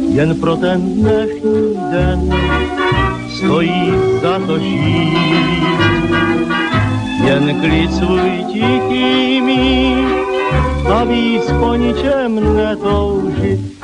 jen 0.08 0.40
pro 0.40 0.56
ten 0.56 0.80
dnešní 0.80 1.78
den 1.90 2.34
stojí 3.36 3.92
za 4.22 4.38
to 4.46 4.58
žít. 4.58 5.64
Jen 7.24 7.60
klid 7.60 7.94
svůj 7.94 8.44
tichý 8.52 9.40
mít 9.40 10.06
a 10.92 11.04
víc 11.04 11.44
po 11.60 11.74
ničem 11.74 12.56
netoužit. 12.56 13.75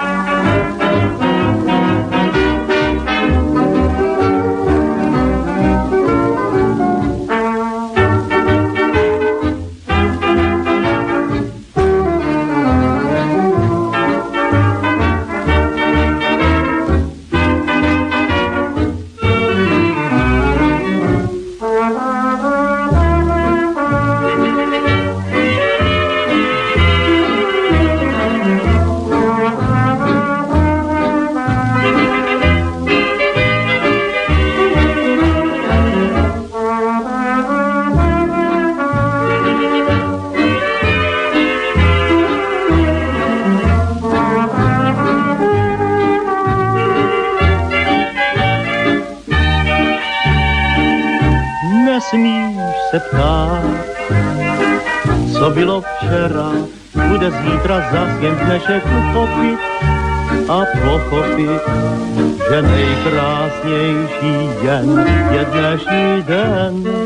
Dnešek 58.63 58.85
uchopit 58.87 59.59
a 60.49 60.63
pochopit, 60.87 61.63
že 62.49 62.63
nejkrásnější 62.63 64.35
jen 64.63 65.07
je 65.31 65.45
dnešní 65.45 66.23
den. 66.23 67.02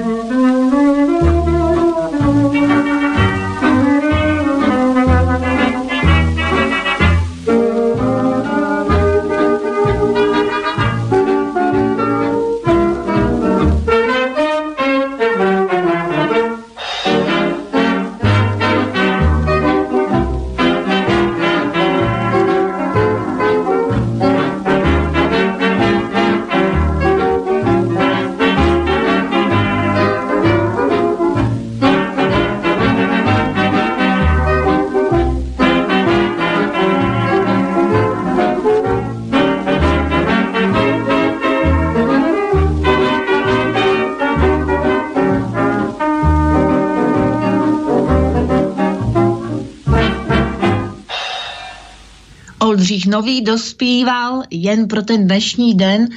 Nový 53.16 53.40
dospíval 53.40 54.42
jen 54.50 54.88
pro 54.88 55.02
ten 55.02 55.24
dnešní 55.24 55.74
den. 55.74 56.08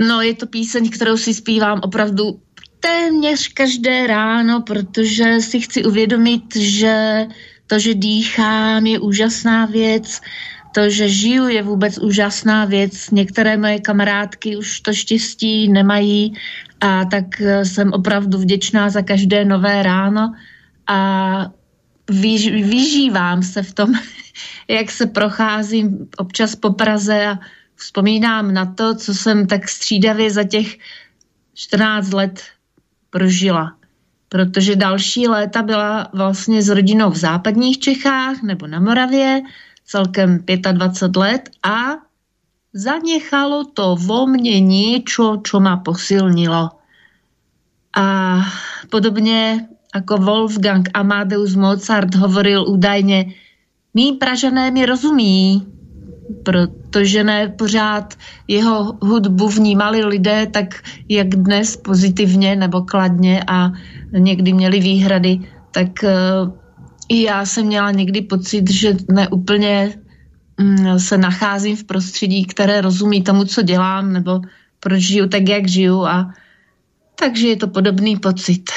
No 0.00 0.20
je 0.20 0.34
to 0.34 0.46
píseň, 0.46 0.90
kterou 0.90 1.16
si 1.16 1.34
zpívám 1.34 1.80
opravdu 1.82 2.40
téměř 2.80 3.48
každé 3.48 4.06
ráno, 4.06 4.60
protože 4.60 5.40
si 5.40 5.60
chci 5.60 5.84
uvědomit, 5.84 6.56
že 6.56 7.26
to, 7.66 7.78
že 7.78 7.94
dýchám, 7.94 8.86
je 8.86 8.98
úžasná 8.98 9.66
věc, 9.66 10.20
to, 10.74 10.90
že 10.90 11.08
žiju, 11.08 11.48
je 11.48 11.62
vůbec 11.62 11.98
úžasná 11.98 12.64
věc. 12.64 13.10
Některé 13.10 13.56
moje 13.56 13.80
kamarádky 13.80 14.56
už 14.56 14.80
to 14.80 14.92
štěstí 14.92 15.68
nemají 15.68 16.34
a 16.80 17.04
tak 17.04 17.40
eh, 17.40 17.64
jsem 17.64 17.92
opravdu 17.92 18.38
vděčná 18.38 18.90
za 18.90 19.02
každé 19.02 19.44
nové 19.44 19.82
ráno 19.82 20.32
a 20.86 21.00
vyžívám 22.10 23.42
se 23.42 23.62
v 23.62 23.72
tom, 23.72 23.92
jak 24.68 24.90
se 24.90 25.06
procházím 25.06 26.08
občas 26.16 26.54
po 26.54 26.70
Praze 26.70 27.26
a 27.26 27.38
vzpomínám 27.74 28.54
na 28.54 28.66
to, 28.66 28.94
co 28.94 29.14
jsem 29.14 29.46
tak 29.46 29.68
střídavě 29.68 30.30
za 30.30 30.44
těch 30.44 30.78
14 31.54 32.12
let 32.12 32.42
prožila. 33.10 33.74
Protože 34.28 34.76
další 34.76 35.28
léta 35.28 35.62
byla 35.62 36.08
vlastně 36.12 36.62
s 36.62 36.68
rodinou 36.68 37.10
v 37.10 37.16
západních 37.16 37.78
Čechách 37.78 38.42
nebo 38.42 38.66
na 38.66 38.80
Moravě, 38.80 39.40
celkem 39.84 40.44
25 40.72 41.20
let 41.20 41.50
a 41.62 41.96
zanechalo 42.76 43.64
to 43.64 43.96
vo 43.96 44.28
mne 44.28 44.60
niečo, 44.60 45.40
čo 45.40 45.56
ma 45.64 45.80
posilnilo. 45.80 46.76
A 47.96 48.06
podobne 48.92 49.64
ako 49.96 50.20
Wolfgang 50.20 50.84
Amadeus 50.92 51.56
Mozart 51.56 52.12
hovoril 52.12 52.68
údajne, 52.68 53.32
mý 53.98 54.12
Pražané 54.12 54.70
mi 54.70 54.86
rozumí, 54.86 55.66
protože 56.46 57.24
ne 57.24 57.48
pořád 57.48 58.14
jeho 58.48 58.94
hudbu 59.02 59.48
vnímali 59.48 60.04
lidé 60.04 60.46
tak, 60.46 60.86
jak 61.08 61.28
dnes 61.28 61.76
pozitivně 61.76 62.56
nebo 62.56 62.86
kladně 62.86 63.42
a 63.46 63.72
někdy 64.14 64.52
měli 64.52 64.80
výhrady, 64.80 65.38
tak 65.74 65.88
uh, 66.06 66.54
i 67.08 67.22
já 67.22 67.42
jsem 67.42 67.66
měla 67.66 67.90
někdy 67.90 68.22
pocit, 68.22 68.70
že 68.70 68.96
neúplně 69.10 69.98
um, 70.62 70.98
se 70.98 71.18
nacházím 71.18 71.76
v 71.76 71.84
prostředí, 71.84 72.46
které 72.46 72.80
rozumí 72.80 73.22
tomu, 73.26 73.44
co 73.44 73.62
dělám, 73.62 74.12
nebo 74.12 74.40
proč 74.80 75.02
žiju 75.02 75.26
tak, 75.26 75.48
jak 75.48 75.68
žiju 75.68 76.06
a 76.06 76.30
takže 77.18 77.48
je 77.48 77.56
to 77.56 77.66
podobný 77.66 78.14
pocit. 78.16 78.70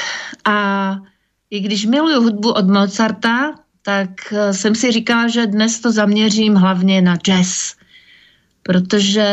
A 0.44 0.56
i 1.50 1.60
když 1.60 1.86
miluju 1.86 2.22
hudbu 2.22 2.58
od 2.58 2.66
Mozarta, 2.66 3.61
tak 3.82 4.32
eh, 4.32 4.54
jsem 4.54 4.74
si 4.74 4.92
říkala, 4.92 5.28
že 5.28 5.46
dnes 5.46 5.80
to 5.80 5.92
zaměřím 5.92 6.54
hlavně 6.54 7.02
na 7.02 7.16
jazz. 7.16 7.74
Protože 8.62 9.30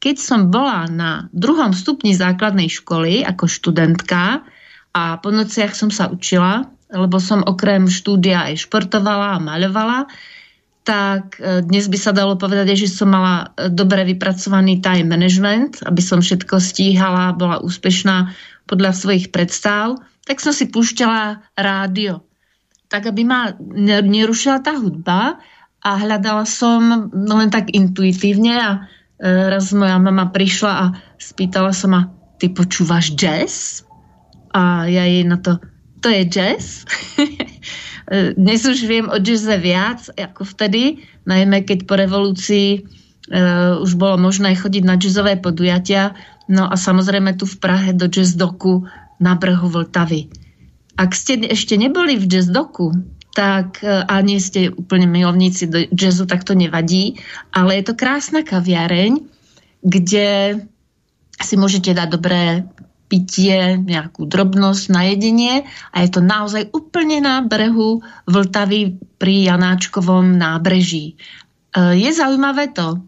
keď 0.00 0.16
som 0.20 0.52
bola 0.52 0.84
na 0.88 1.28
druhom 1.32 1.72
stupni 1.72 2.16
základnej 2.16 2.68
školy 2.68 3.24
ako 3.24 3.48
študentka 3.48 4.44
a 4.92 5.02
po 5.20 5.28
nociach 5.32 5.72
som 5.76 5.88
sa 5.88 6.08
učila, 6.08 6.68
lebo 6.92 7.20
som 7.20 7.44
okrem 7.44 7.88
štúdia 7.88 8.48
aj 8.48 8.68
športovala 8.68 9.36
a 9.36 9.44
maľovala, 9.44 10.08
tak 10.84 11.40
eh, 11.40 11.60
dnes 11.60 11.88
by 11.88 11.98
sa 12.00 12.16
dalo 12.16 12.40
povedať, 12.40 12.76
že 12.76 12.88
som 12.88 13.12
mala 13.12 13.52
eh, 13.60 13.68
dobre 13.68 14.08
vypracovaný 14.08 14.80
time 14.80 15.12
management, 15.12 15.84
aby 15.84 16.00
som 16.00 16.24
všetko 16.24 16.60
stíhala, 16.60 17.36
bola 17.36 17.60
úspešná 17.60 18.32
podľa 18.64 18.96
svojich 18.96 19.28
predstav, 19.28 20.00
tak 20.24 20.40
som 20.40 20.56
si 20.56 20.72
púšťala 20.72 21.44
rádio 21.60 22.24
tak 22.88 23.10
aby 23.10 23.22
ma 23.26 23.54
nerušila 24.04 24.60
tá 24.60 24.76
hudba 24.76 25.40
a 25.84 25.90
hľadala 26.00 26.48
som 26.48 27.12
len 27.12 27.50
tak 27.52 27.72
intuitívne 27.72 28.54
a 28.56 28.70
e, 28.74 28.78
raz 29.52 29.72
moja 29.76 30.00
mama 30.00 30.32
prišla 30.32 30.72
a 30.72 30.84
spýtala 31.20 31.76
sa 31.76 31.86
ma, 31.90 32.00
ty 32.40 32.48
počúvaš 32.48 33.12
jazz? 33.16 33.84
A 34.54 34.88
ja 34.88 35.04
jej 35.04 35.26
na 35.28 35.36
to, 35.36 35.60
to 36.00 36.08
je 36.08 36.22
jazz? 36.28 36.64
E, 38.04 38.36
dnes 38.36 38.60
už 38.68 38.84
viem 38.84 39.08
o 39.08 39.16
jazze 39.16 39.56
viac 39.56 40.12
ako 40.12 40.44
vtedy, 40.44 41.00
najmä 41.24 41.64
keď 41.64 41.88
po 41.88 41.96
revolúcii 41.96 42.84
uh, 43.32 43.80
už 43.80 43.96
bolo 43.96 44.20
možné 44.20 44.52
chodiť 44.52 44.84
na 44.84 45.00
jazzové 45.00 45.40
podujatia. 45.40 46.12
No 46.44 46.68
a 46.68 46.76
samozrejme 46.76 47.40
tu 47.40 47.48
v 47.48 47.56
Prahe 47.56 47.96
do 47.96 48.04
jazz 48.04 48.36
doku 48.36 48.84
na 49.16 49.32
brehu 49.40 49.72
Vltavy. 49.72 50.28
Ak 50.94 51.14
ste 51.18 51.42
ešte 51.50 51.74
neboli 51.74 52.14
v 52.14 52.30
jazz 52.30 52.46
doku, 52.46 52.94
tak 53.34 53.82
e, 53.82 54.06
a 54.06 54.14
nie 54.22 54.38
ste 54.38 54.70
úplne 54.70 55.10
milovníci 55.10 55.66
do 55.66 55.82
jazzu, 55.90 56.24
tak 56.24 56.46
to 56.46 56.54
nevadí, 56.54 57.18
ale 57.50 57.82
je 57.82 57.90
to 57.90 57.94
krásna 57.98 58.46
kaviareň, 58.46 59.18
kde 59.82 60.62
si 61.42 61.54
môžete 61.58 61.92
dať 61.92 62.08
dobré 62.08 62.62
pitie, 63.10 63.76
nejakú 63.76 64.24
drobnosť 64.24 64.84
na 64.88 65.12
jedenie 65.12 65.66
a 65.92 65.96
je 66.06 66.08
to 66.14 66.24
naozaj 66.24 66.72
úplne 66.72 67.20
na 67.20 67.44
brehu 67.44 68.00
Vltavy 68.24 68.96
pri 69.20 69.50
Janáčkovom 69.50 70.38
nábreží. 70.38 71.12
E, 71.12 71.14
je 71.98 72.10
zaujímavé 72.14 72.70
to, 72.70 73.02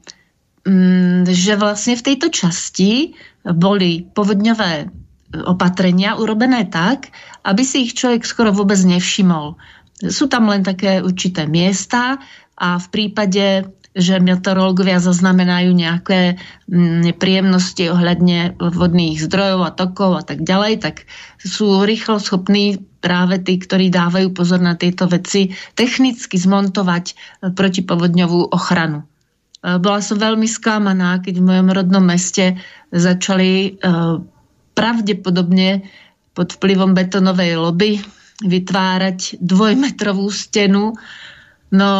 mm, 0.67 1.31
že 1.31 1.55
vlastne 1.55 1.95
v 1.95 2.07
tejto 2.13 2.29
časti 2.35 3.15
boli 3.47 4.03
povodňové 4.11 5.06
opatrenia 5.45 6.17
urobené 6.17 6.65
tak, 6.71 7.13
aby 7.45 7.63
si 7.67 7.85
ich 7.85 7.93
človek 7.99 8.25
skoro 8.25 8.55
vôbec 8.55 8.81
nevšimol. 8.81 9.59
Sú 10.09 10.29
tam 10.29 10.49
len 10.49 10.65
také 10.65 11.01
určité 11.01 11.45
miesta 11.49 12.21
a 12.57 12.81
v 12.81 12.87
prípade, 12.89 13.69
že 13.97 14.21
meteorológovia 14.21 15.01
zaznamenajú 15.01 15.73
nejaké 15.73 16.37
mm, 16.69 17.13
nepríjemnosti 17.13 17.89
ohľadne 17.89 18.61
vodných 18.61 19.17
zdrojov 19.25 19.61
a 19.65 19.73
tokov 19.73 20.21
a 20.21 20.23
tak 20.23 20.45
ďalej, 20.45 20.85
tak 20.85 21.09
sú 21.41 21.81
rýchlo 21.81 22.21
schopní 22.21 22.85
práve 23.01 23.41
tí, 23.41 23.57
ktorí 23.57 23.89
dávajú 23.89 24.37
pozor 24.37 24.61
na 24.61 24.77
tieto 24.77 25.09
veci, 25.09 25.57
technicky 25.73 26.37
zmontovať 26.37 27.17
protipovodňovú 27.57 28.53
ochranu. 28.53 29.09
Bola 29.65 29.99
som 30.05 30.21
veľmi 30.21 30.45
sklamaná, 30.45 31.25
keď 31.25 31.41
v 31.41 31.47
mojom 31.49 31.69
rodnom 31.73 32.05
meste 32.05 32.61
začali 32.93 33.81
pravdepodobne 34.77 35.89
pod 36.37 36.53
vplyvom 36.61 36.93
betonovej 36.93 37.57
loby 37.57 37.91
vytvárať 38.45 39.41
dvojmetrovú 39.41 40.29
stenu. 40.29 40.93
No 41.73 41.91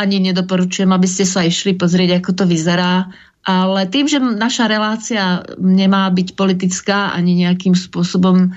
ani 0.00 0.16
nedoporučujem, 0.18 0.88
aby 0.90 1.04
ste 1.06 1.28
sa 1.28 1.44
išli 1.44 1.76
pozrieť, 1.76 2.18
ako 2.18 2.30
to 2.42 2.44
vyzerá. 2.48 3.12
Ale 3.42 3.90
tým, 3.90 4.06
že 4.06 4.22
naša 4.22 4.70
relácia 4.70 5.42
nemá 5.58 6.08
byť 6.14 6.38
politická, 6.38 7.10
ani 7.10 7.42
nejakým 7.42 7.74
spôsobom 7.74 8.38
e, 8.38 8.48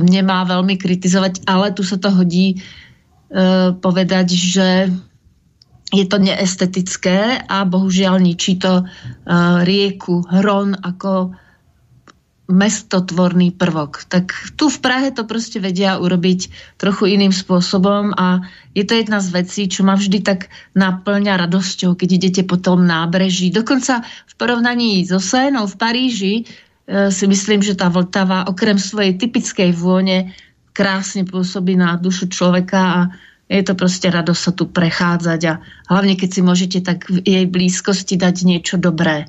nemá 0.00 0.48
veľmi 0.48 0.80
kritizovať, 0.80 1.44
ale 1.44 1.76
tu 1.76 1.84
sa 1.84 2.00
to 2.00 2.08
hodí 2.08 2.56
e, 2.56 2.58
povedať, 3.76 4.32
že 4.32 4.68
je 5.92 6.04
to 6.08 6.16
neestetické 6.22 7.44
a 7.44 7.68
bohužiaľ 7.68 8.16
ničí 8.16 8.56
to 8.56 8.80
e, 8.80 8.84
rieku 9.68 10.24
Hron 10.24 10.72
ako 10.72 11.36
mestotvorný 12.50 13.54
prvok. 13.54 14.04
Tak 14.10 14.58
tu 14.58 14.66
v 14.66 14.78
Prahe 14.82 15.08
to 15.14 15.22
proste 15.24 15.62
vedia 15.62 15.96
urobiť 16.02 16.50
trochu 16.76 17.14
iným 17.14 17.30
spôsobom 17.30 18.10
a 18.18 18.44
je 18.74 18.82
to 18.82 18.98
jedna 18.98 19.22
z 19.22 19.28
vecí, 19.30 19.62
čo 19.70 19.86
ma 19.86 19.94
vždy 19.94 20.18
tak 20.20 20.50
naplňa 20.74 21.38
radosťou, 21.38 21.94
keď 21.94 22.08
idete 22.10 22.42
po 22.42 22.58
tom 22.58 22.84
nábreží. 22.84 23.54
Dokonca 23.54 24.02
v 24.02 24.34
porovnaní 24.34 25.06
so 25.06 25.22
Sénou 25.22 25.70
v 25.70 25.78
Paríži 25.78 26.34
e, 26.42 26.42
si 27.14 27.24
myslím, 27.30 27.62
že 27.62 27.78
tá 27.78 27.86
Vltava 27.86 28.50
okrem 28.50 28.76
svojej 28.76 29.14
typickej 29.14 29.70
vône 29.72 30.34
krásne 30.74 31.22
pôsobí 31.22 31.78
na 31.78 31.94
dušu 31.98 32.30
človeka 32.30 32.80
a 32.82 33.00
je 33.50 33.66
to 33.66 33.74
proste 33.74 34.06
radosť 34.06 34.42
sa 34.42 34.52
tu 34.54 34.70
prechádzať 34.70 35.40
a 35.50 35.58
hlavne 35.90 36.14
keď 36.14 36.28
si 36.30 36.40
môžete 36.46 36.78
tak 36.86 37.10
v 37.10 37.18
jej 37.26 37.46
blízkosti 37.50 38.14
dať 38.14 38.46
niečo 38.46 38.78
dobré. 38.78 39.26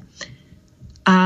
A 1.09 1.17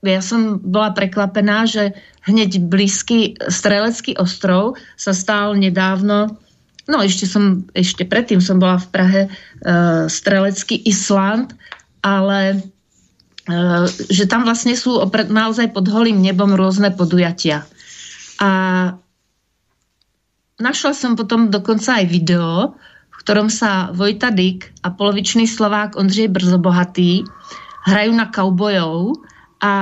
ja 0.00 0.24
som 0.24 0.56
bola 0.64 0.96
prekvapená, 0.96 1.68
že 1.68 1.92
hneď 2.24 2.64
blízky 2.64 3.36
Strelecký 3.36 4.16
ostrov 4.16 4.80
sa 4.96 5.12
stal 5.12 5.52
nedávno, 5.60 6.40
no 6.88 6.96
ešte 7.04 7.28
som, 7.28 7.68
ešte 7.76 8.08
predtým 8.08 8.40
som 8.40 8.56
bola 8.56 8.80
v 8.80 8.88
Prahe, 8.88 9.22
uh, 9.28 10.08
Strelecký 10.08 10.80
Island, 10.88 11.52
ale 12.00 12.64
uh, 13.44 13.84
že 14.08 14.24
tam 14.24 14.48
vlastne 14.48 14.72
sú 14.72 14.96
opred, 14.96 15.28
naozaj 15.28 15.76
pod 15.76 15.84
holým 15.92 16.16
nebom 16.24 16.56
rôzne 16.56 16.88
podujatia. 16.96 17.68
A 18.40 18.50
našla 20.56 20.96
som 20.96 21.12
potom 21.12 21.52
dokonca 21.52 22.00
aj 22.00 22.06
video, 22.08 22.72
v 23.12 23.16
ktorom 23.20 23.52
sa 23.52 23.92
Vojta 23.92 24.32
Dyk 24.32 24.80
a 24.80 24.96
polovičný 24.96 25.44
Slovák 25.44 26.00
Ondřej 26.00 26.32
Brzobohatý 26.32 27.28
hrajú 27.84 28.16
na 28.16 28.32
kaubojov 28.32 29.28
a 29.60 29.74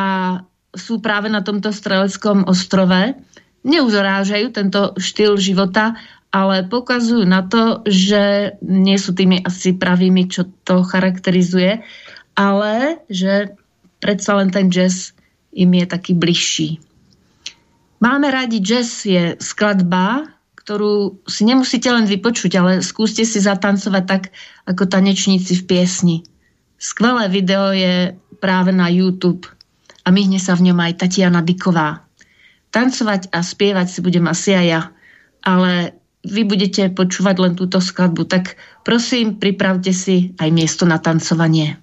sú 0.74 1.00
práve 1.00 1.32
na 1.32 1.40
tomto 1.40 1.72
streleckom 1.72 2.44
ostrove. 2.44 3.16
Neuzorážajú 3.64 4.46
tento 4.52 4.94
štýl 4.98 5.40
života, 5.40 5.96
ale 6.28 6.66
poukazujú 6.68 7.24
na 7.24 7.46
to, 7.46 7.80
že 7.88 8.54
nie 8.60 9.00
sú 9.00 9.16
tými 9.16 9.40
asi 9.42 9.72
pravými, 9.72 10.28
čo 10.28 10.44
to 10.68 10.84
charakterizuje, 10.84 11.80
ale 12.36 13.00
že 13.08 13.56
predsa 13.98 14.36
len 14.38 14.52
ten 14.52 14.68
jazz 14.68 15.16
im 15.56 15.72
je 15.72 15.86
taký 15.88 16.12
bližší. 16.12 16.78
Máme 17.98 18.30
radi 18.30 18.62
jazz 18.62 19.02
je 19.08 19.34
skladba, 19.42 20.30
ktorú 20.54 21.24
si 21.24 21.48
nemusíte 21.48 21.88
len 21.88 22.04
vypočuť, 22.04 22.52
ale 22.60 22.72
skúste 22.84 23.24
si 23.24 23.40
zatancovať 23.40 24.04
tak, 24.04 24.22
ako 24.68 24.84
tanečníci 24.84 25.56
v 25.58 25.66
piesni. 25.66 26.16
Skvelé 26.76 27.26
video 27.32 27.72
je 27.74 28.14
práve 28.38 28.70
na 28.70 28.86
YouTube 28.86 29.48
a 30.08 30.14
myhne 30.14 30.40
sa 30.40 30.56
v 30.56 30.72
ňom 30.72 30.80
aj 30.80 31.04
Tatiana 31.04 31.44
Diková. 31.44 32.00
Tancovať 32.72 33.28
a 33.28 33.44
spievať 33.44 33.92
si 33.92 34.00
budem 34.00 34.24
asi 34.24 34.56
aj 34.56 34.64
ja, 34.64 34.80
ale 35.44 36.00
vy 36.24 36.48
budete 36.48 36.88
počúvať 36.96 37.36
len 37.36 37.52
túto 37.52 37.76
skladbu, 37.76 38.24
tak 38.24 38.56
prosím, 38.88 39.36
pripravte 39.36 39.92
si 39.92 40.32
aj 40.40 40.48
miesto 40.48 40.88
na 40.88 40.96
tancovanie. 40.96 41.76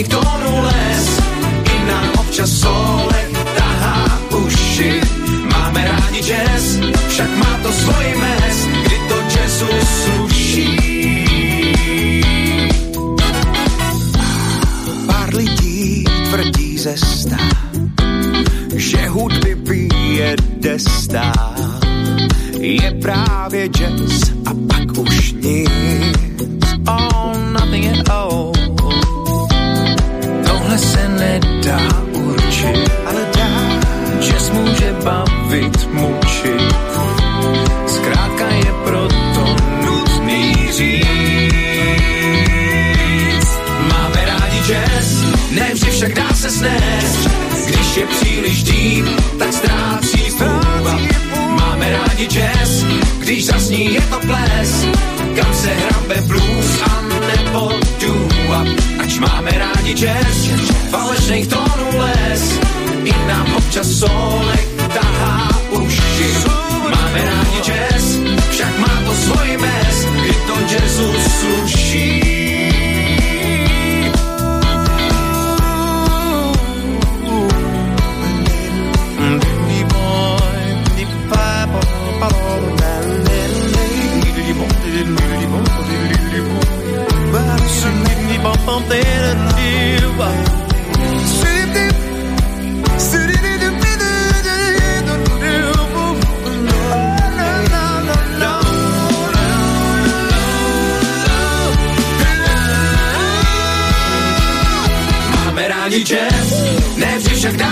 Nech 0.00 0.08
tomu 0.08 0.62
les 0.64 1.20
i 1.76 1.84
nám 1.84 2.24
občas 2.24 2.48
sole. 2.48 3.19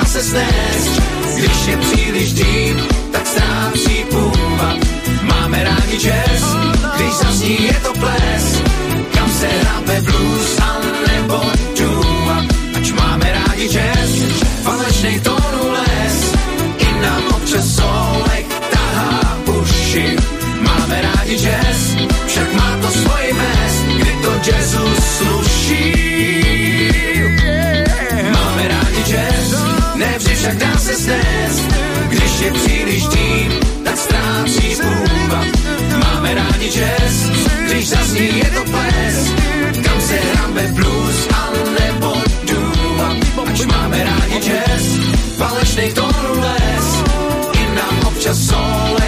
Se 0.09 0.23
snést, 0.23 1.03
když 1.37 1.67
je 1.67 1.77
příliš 1.77 2.33
tím, 2.33 2.77
tak 3.13 3.27
ztrácí 3.27 4.05
půva. 4.11 4.75
Máme 5.23 5.65
když 6.97 7.15
zazní 7.15 7.65
je 7.65 7.81
to 7.83 7.93
ples, 7.93 8.63
kam 9.15 9.31
se 9.31 9.47
hráme 9.47 10.01
blues 10.01 10.59
a 10.61 10.81
nebo 11.13 11.43
dua, 11.79 12.45
až 12.81 12.93
máme 12.93 13.33
rádi 13.33 13.69
jazz, 13.69 14.11
falešnej 14.63 15.21
tónu 15.21 15.73
les, 15.73 16.33
i 16.79 17.01
nám 17.03 17.23
občas 17.35 17.67
solek 17.77 18.47
tahá 18.71 19.29
cest. 31.09 31.65
Když 32.09 32.41
je 32.41 32.51
příliš 32.53 33.03
tím, 33.09 33.49
tak 33.85 33.97
ztrácí 33.97 34.69
půvab. 34.83 35.47
Máme 36.05 36.35
rádi 36.35 36.69
čest, 36.71 37.23
když 37.67 37.89
zasní 37.89 38.39
je 38.39 38.51
to 38.57 38.63
ples. 38.65 39.17
Kam 39.85 40.01
se 40.01 40.17
hráme 40.17 40.63
blues, 40.77 41.19
alebo 41.33 42.11
dúva. 42.45 43.09
Ač 43.49 43.65
máme 43.65 43.99
rádi 44.05 44.39
čest, 44.45 44.91
falešnej 45.41 45.93
tónu 45.97 46.33
les. 46.41 46.87
I 47.57 47.63
nám 47.75 47.95
občas 48.07 48.37
sole 48.39 49.08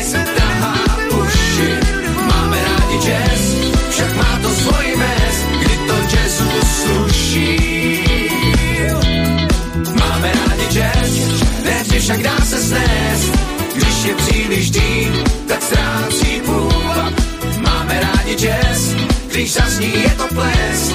však 12.10 12.22
dá 12.22 12.44
se 12.44 12.58
snést, 12.58 13.32
když 13.74 14.04
je 14.04 14.14
příliš 14.14 14.70
dým, 14.70 15.12
tak 15.46 15.62
ztrácí 15.62 16.40
půvab. 16.44 17.14
Máme 17.62 18.00
rádi 18.00 18.34
jazz, 18.34 18.94
když 19.30 19.52
zazní 19.52 19.92
je 20.02 20.10
to 20.10 20.26
ples, 20.34 20.94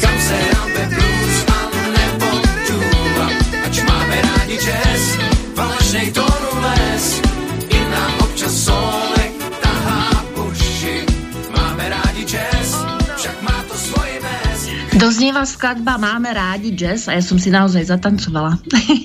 kam 0.00 0.16
se 0.20 0.36
rampe 0.52 0.88
blues 0.88 1.36
a 1.52 1.58
nebo 1.92 2.30
tuba. 2.66 3.26
Ač 3.66 3.82
máme 3.84 4.16
rádi 4.22 4.56
jazz, 4.56 5.02
falešnej 5.54 6.12
tónu 6.16 6.52
les, 6.56 7.20
i 7.68 7.78
nám 7.92 8.12
občas 8.24 8.64
solek 8.64 9.32
tahá 9.60 10.24
uši. 10.48 11.04
Máme 11.56 11.88
rádi 11.92 12.24
však 13.16 13.36
má 13.42 13.64
to 13.68 13.76
svoje 13.76 14.16
mes. 14.16 14.60
Doznieva 14.96 15.44
skladba 15.44 16.00
Máme 16.00 16.32
rádi 16.32 16.72
jazz 16.72 17.04
a 17.04 17.12
ja 17.12 17.20
som 17.20 17.36
si 17.36 17.52
naozaj 17.52 17.84
zatancovala. 17.84 18.56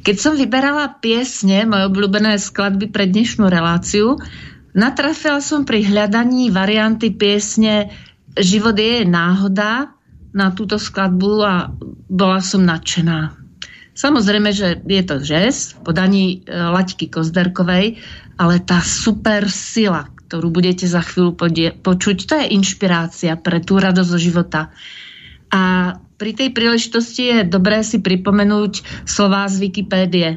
Keď 0.00 0.16
som 0.16 0.32
vyberala 0.32 0.96
piesne, 1.04 1.68
moje 1.68 1.84
obľúbené 1.92 2.40
skladby 2.40 2.88
pre 2.88 3.04
dnešnú 3.04 3.52
reláciu, 3.52 4.16
natrafila 4.72 5.44
som 5.44 5.68
pri 5.68 5.84
hľadaní 5.84 6.48
varianty 6.48 7.12
piesne 7.12 7.92
Život 8.38 8.78
je 8.78 9.02
náhoda 9.02 9.90
na 10.30 10.54
túto 10.54 10.78
skladbu 10.78 11.32
a 11.42 11.54
bola 12.06 12.38
som 12.38 12.62
nadšená. 12.62 13.34
Samozrejme, 13.90 14.54
že 14.54 14.78
je 14.86 15.02
to 15.02 15.18
jazz 15.18 15.74
v 15.74 15.78
podaní 15.82 16.24
e, 16.24 16.36
Laťky 16.46 17.10
Kozderkovej, 17.10 17.98
ale 18.38 18.54
tá 18.62 18.78
super 18.80 19.50
sila, 19.50 20.06
ktorú 20.30 20.48
budete 20.54 20.86
za 20.86 21.02
chvíľu 21.02 21.34
počuť, 21.82 22.16
to 22.24 22.34
je 22.38 22.54
inšpirácia 22.54 23.34
pre 23.34 23.58
tú 23.60 23.82
radosť 23.82 24.08
zo 24.08 24.20
života. 24.22 24.60
A 25.50 25.92
pri 26.20 26.36
tej 26.36 26.52
príležitosti 26.52 27.32
je 27.32 27.48
dobré 27.48 27.80
si 27.80 27.96
pripomenúť 27.96 28.84
slová 29.08 29.48
z 29.48 29.64
Wikipédie. 29.64 30.36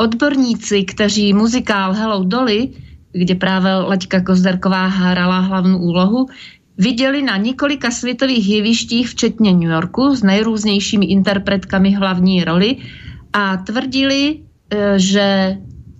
Odborníci, 0.00 0.88
kteří 0.88 1.36
muzikál 1.36 1.92
Hello 1.92 2.24
Dolly, 2.24 2.72
kde 3.12 3.36
práve 3.36 3.68
Laďka 3.68 4.24
Kozderková 4.24 4.88
hrala 4.88 5.44
hlavnú 5.44 5.76
úlohu, 5.76 6.32
Viděli 6.78 7.22
na 7.22 7.36
několika 7.36 7.90
světových 7.90 8.48
jevištích, 8.48 9.08
včetně 9.08 9.52
New 9.54 9.70
Yorku, 9.70 10.16
s 10.16 10.22
nejrůznějšími 10.22 11.06
interpretkami 11.06 11.94
hlavní 11.94 12.44
roli 12.44 12.76
a 13.32 13.56
tvrdili, 13.56 14.42
e, 14.70 14.98
že 14.98 15.56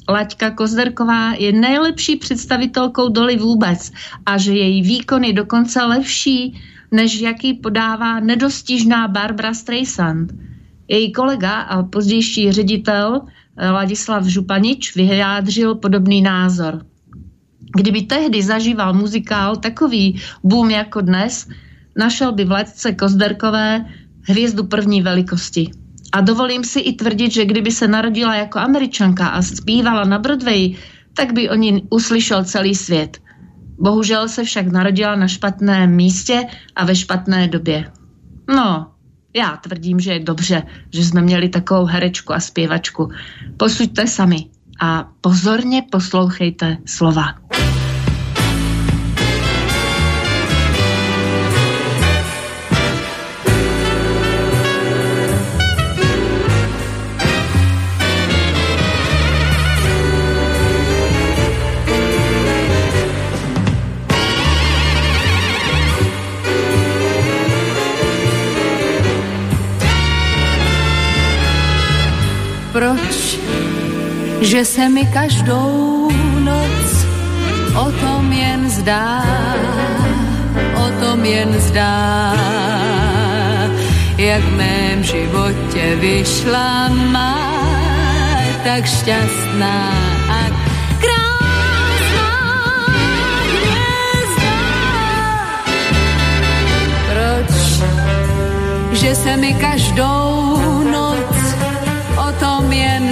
Laďka 0.09 0.51
Kozderková 0.51 1.39
je 1.39 1.53
nejlepší 1.53 2.17
představitelkou 2.17 3.09
doly 3.09 3.37
vůbec 3.37 3.93
a 4.27 4.39
že 4.39 4.53
její 4.53 4.83
výkon 4.83 5.25
je 5.25 5.33
dokonce 5.33 5.83
lepší, 5.83 6.59
než 6.95 7.21
jaký 7.21 7.55
podává 7.55 8.21
nedostižná 8.21 9.09
Barbara 9.09 9.55
Streisand. 9.55 10.33
Její 10.89 11.13
kolega 11.13 11.61
a 11.61 11.83
pozdější 11.83 12.53
ředitel 12.53 13.21
e, 13.57 13.71
Ladislav 13.71 14.25
Županič 14.25 14.97
vyjádřil 14.97 15.75
podobný 15.75 16.23
názor. 16.23 16.87
Kdyby 17.77 18.03
tehdy 18.03 18.43
zažíval 18.43 18.95
muzikál 18.95 19.57
takový 19.57 20.21
boom 20.45 20.71
jako 20.71 21.01
dnes, 21.01 21.49
našel 21.99 22.33
by 22.33 22.45
v 22.45 22.51
letce 22.51 22.93
Kozderkové 22.93 23.85
hvězdu 24.23 24.65
první 24.65 25.03
velikosti. 25.03 25.71
A 26.13 26.21
dovolím 26.21 26.65
si 26.65 26.81
i 26.81 26.93
tvrdit, 26.93 27.33
že 27.33 27.45
kdyby 27.45 27.71
se 27.71 27.89
narodila 27.89 28.35
jako 28.35 28.59
američanka 28.59 29.27
a 29.29 29.43
zpívala 29.43 30.05
na 30.05 30.19
Broadway, 30.19 30.77
tak 31.15 31.33
by 31.33 31.51
o 31.51 31.55
ní 31.55 31.83
uslyšel 31.91 32.45
celý 32.45 32.75
svět. 32.75 33.19
Bohužel 33.79 34.29
se 34.29 34.45
však 34.45 34.67
narodila 34.67 35.17
na 35.17 35.29
špatném 35.29 35.91
místě 35.91 36.43
a 36.77 36.85
ve 36.85 36.97
špatné 36.97 37.49
době. 37.49 37.93
No, 38.49 38.91
já 39.37 39.57
tvrdím, 39.57 40.01
že 40.01 40.13
je 40.13 40.21
dobře, 40.21 40.63
že 40.93 41.05
jsme 41.05 41.23
měli 41.23 41.49
takovou 41.49 41.85
herečku 41.85 42.33
a 42.33 42.41
zpěvačku. 42.41 43.11
Posuďte 43.57 44.07
sami 44.07 44.47
a 44.81 45.09
pozorně 45.21 45.83
poslouchejte 45.91 46.77
slova. 46.87 47.35
Proč 72.75 73.39
že 74.41 74.65
se 74.65 74.89
mi 74.89 75.07
každou 75.07 76.11
noc 76.43 77.07
o 77.79 77.93
tom 78.03 78.33
jen 78.33 78.71
zdá, 78.71 79.23
o 80.75 80.87
tom 81.01 81.25
jen 81.25 81.55
zdá, 81.59 82.35
jak 84.19 84.43
v 84.43 84.57
mém 84.57 85.03
životě 85.03 85.97
vyšla 85.97 86.89
má 86.89 87.39
tak 88.65 88.85
šťastná 88.87 89.91
a 90.29 90.39
že 98.93 99.15
se 99.15 99.37
mi 99.37 99.55
každou 99.55 100.44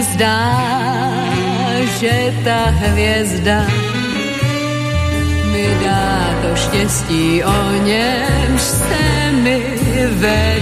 zdá, 0.03 0.65
že 2.01 2.35
ta 2.45 2.65
hvězda 2.65 3.67
mi 5.53 5.77
dá 5.85 6.35
to 6.43 6.57
štěstí, 6.57 7.45
o 7.45 7.85
němž 7.85 8.63
se 8.63 9.33
mi 9.33 9.63
ve 10.11 10.61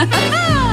ha 0.00 0.06
ha 0.06 0.20
ha! 0.32 0.69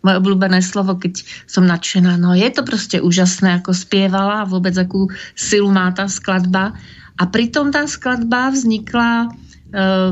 Moje 0.00 0.16
obľúbené 0.20 0.60
slovo, 0.64 0.96
keď 0.96 1.24
som 1.44 1.68
nadšená. 1.68 2.16
No 2.16 2.32
je 2.32 2.48
to 2.48 2.64
proste 2.64 3.00
úžasné, 3.00 3.60
ako 3.60 3.76
spievala 3.76 4.44
a 4.44 4.48
vôbec 4.48 4.72
akú 4.76 5.12
silu 5.36 5.68
má 5.68 5.92
tá 5.92 6.08
skladba. 6.08 6.76
A 7.20 7.28
pritom 7.28 7.68
tá 7.68 7.84
skladba 7.84 8.48
vznikla 8.48 9.10
e, 9.20 9.28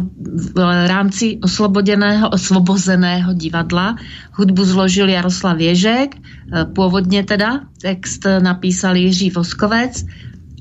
v 0.04 0.48
rámci 0.88 1.40
oslobodeného, 1.40 2.28
osvobozeného 2.28 3.32
divadla. 3.32 3.96
Hudbu 4.36 4.62
zložil 4.68 5.08
Jaroslav 5.08 5.56
Ježek, 5.56 6.14
e, 6.14 6.18
pôvodne 6.68 7.24
teda, 7.24 7.64
text 7.80 8.28
napísal 8.28 9.00
Jiří 9.00 9.32
Voskovec 9.32 10.04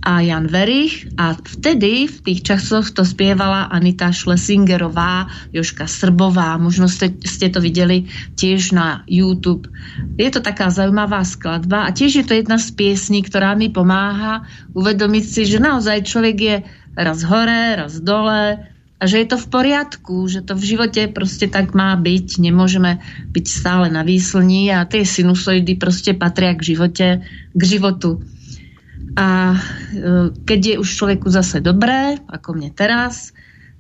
a 0.08 0.24
Jan 0.24 0.48
Verich 0.48 1.04
a 1.20 1.36
vtedy 1.36 2.08
v 2.08 2.18
tých 2.24 2.48
časoch 2.48 2.96
to 2.96 3.04
spievala 3.04 3.68
Anita 3.68 4.16
Schlesingerová, 4.16 5.28
Joška 5.52 5.84
Srbová, 5.84 6.56
možno 6.56 6.88
ste, 6.88 7.12
ste 7.28 7.52
to 7.52 7.60
videli 7.60 8.08
tiež 8.40 8.72
na 8.72 9.04
YouTube. 9.04 9.68
Je 10.16 10.32
to 10.32 10.40
taká 10.40 10.72
zaujímavá 10.72 11.28
skladba 11.28 11.84
a 11.84 11.92
tiež 11.92 12.24
je 12.24 12.26
to 12.26 12.40
jedna 12.40 12.56
z 12.56 12.72
piesní, 12.72 13.20
ktorá 13.20 13.52
mi 13.60 13.68
pomáha 13.68 14.48
uvedomiť 14.72 15.26
si, 15.28 15.44
že 15.44 15.60
naozaj 15.60 16.08
človek 16.08 16.38
je 16.40 16.56
raz 16.96 17.20
hore, 17.28 17.76
raz 17.76 18.00
dole 18.00 18.64
a 18.98 19.04
že 19.04 19.20
je 19.20 19.28
to 19.28 19.38
v 19.44 19.48
poriadku, 19.52 20.32
že 20.32 20.40
to 20.40 20.56
v 20.56 20.64
živote 20.72 21.12
proste 21.12 21.52
tak 21.52 21.76
má 21.76 21.92
byť, 22.00 22.40
nemôžeme 22.40 23.04
byť 23.36 23.46
stále 23.46 23.92
na 23.92 24.08
výslní 24.08 24.72
a 24.72 24.88
tie 24.88 25.04
sinusoidy 25.04 25.76
proste 25.76 26.16
patria 26.16 26.56
k 26.56 26.64
živote, 26.64 27.08
k 27.52 27.62
životu. 27.62 28.24
A 29.16 29.56
e, 29.56 29.60
keď 30.44 30.60
je 30.60 30.76
už 30.82 30.90
človeku 30.90 31.32
zase 31.32 31.64
dobré, 31.64 32.20
ako 32.28 32.58
mne 32.58 32.76
teraz, 32.76 33.32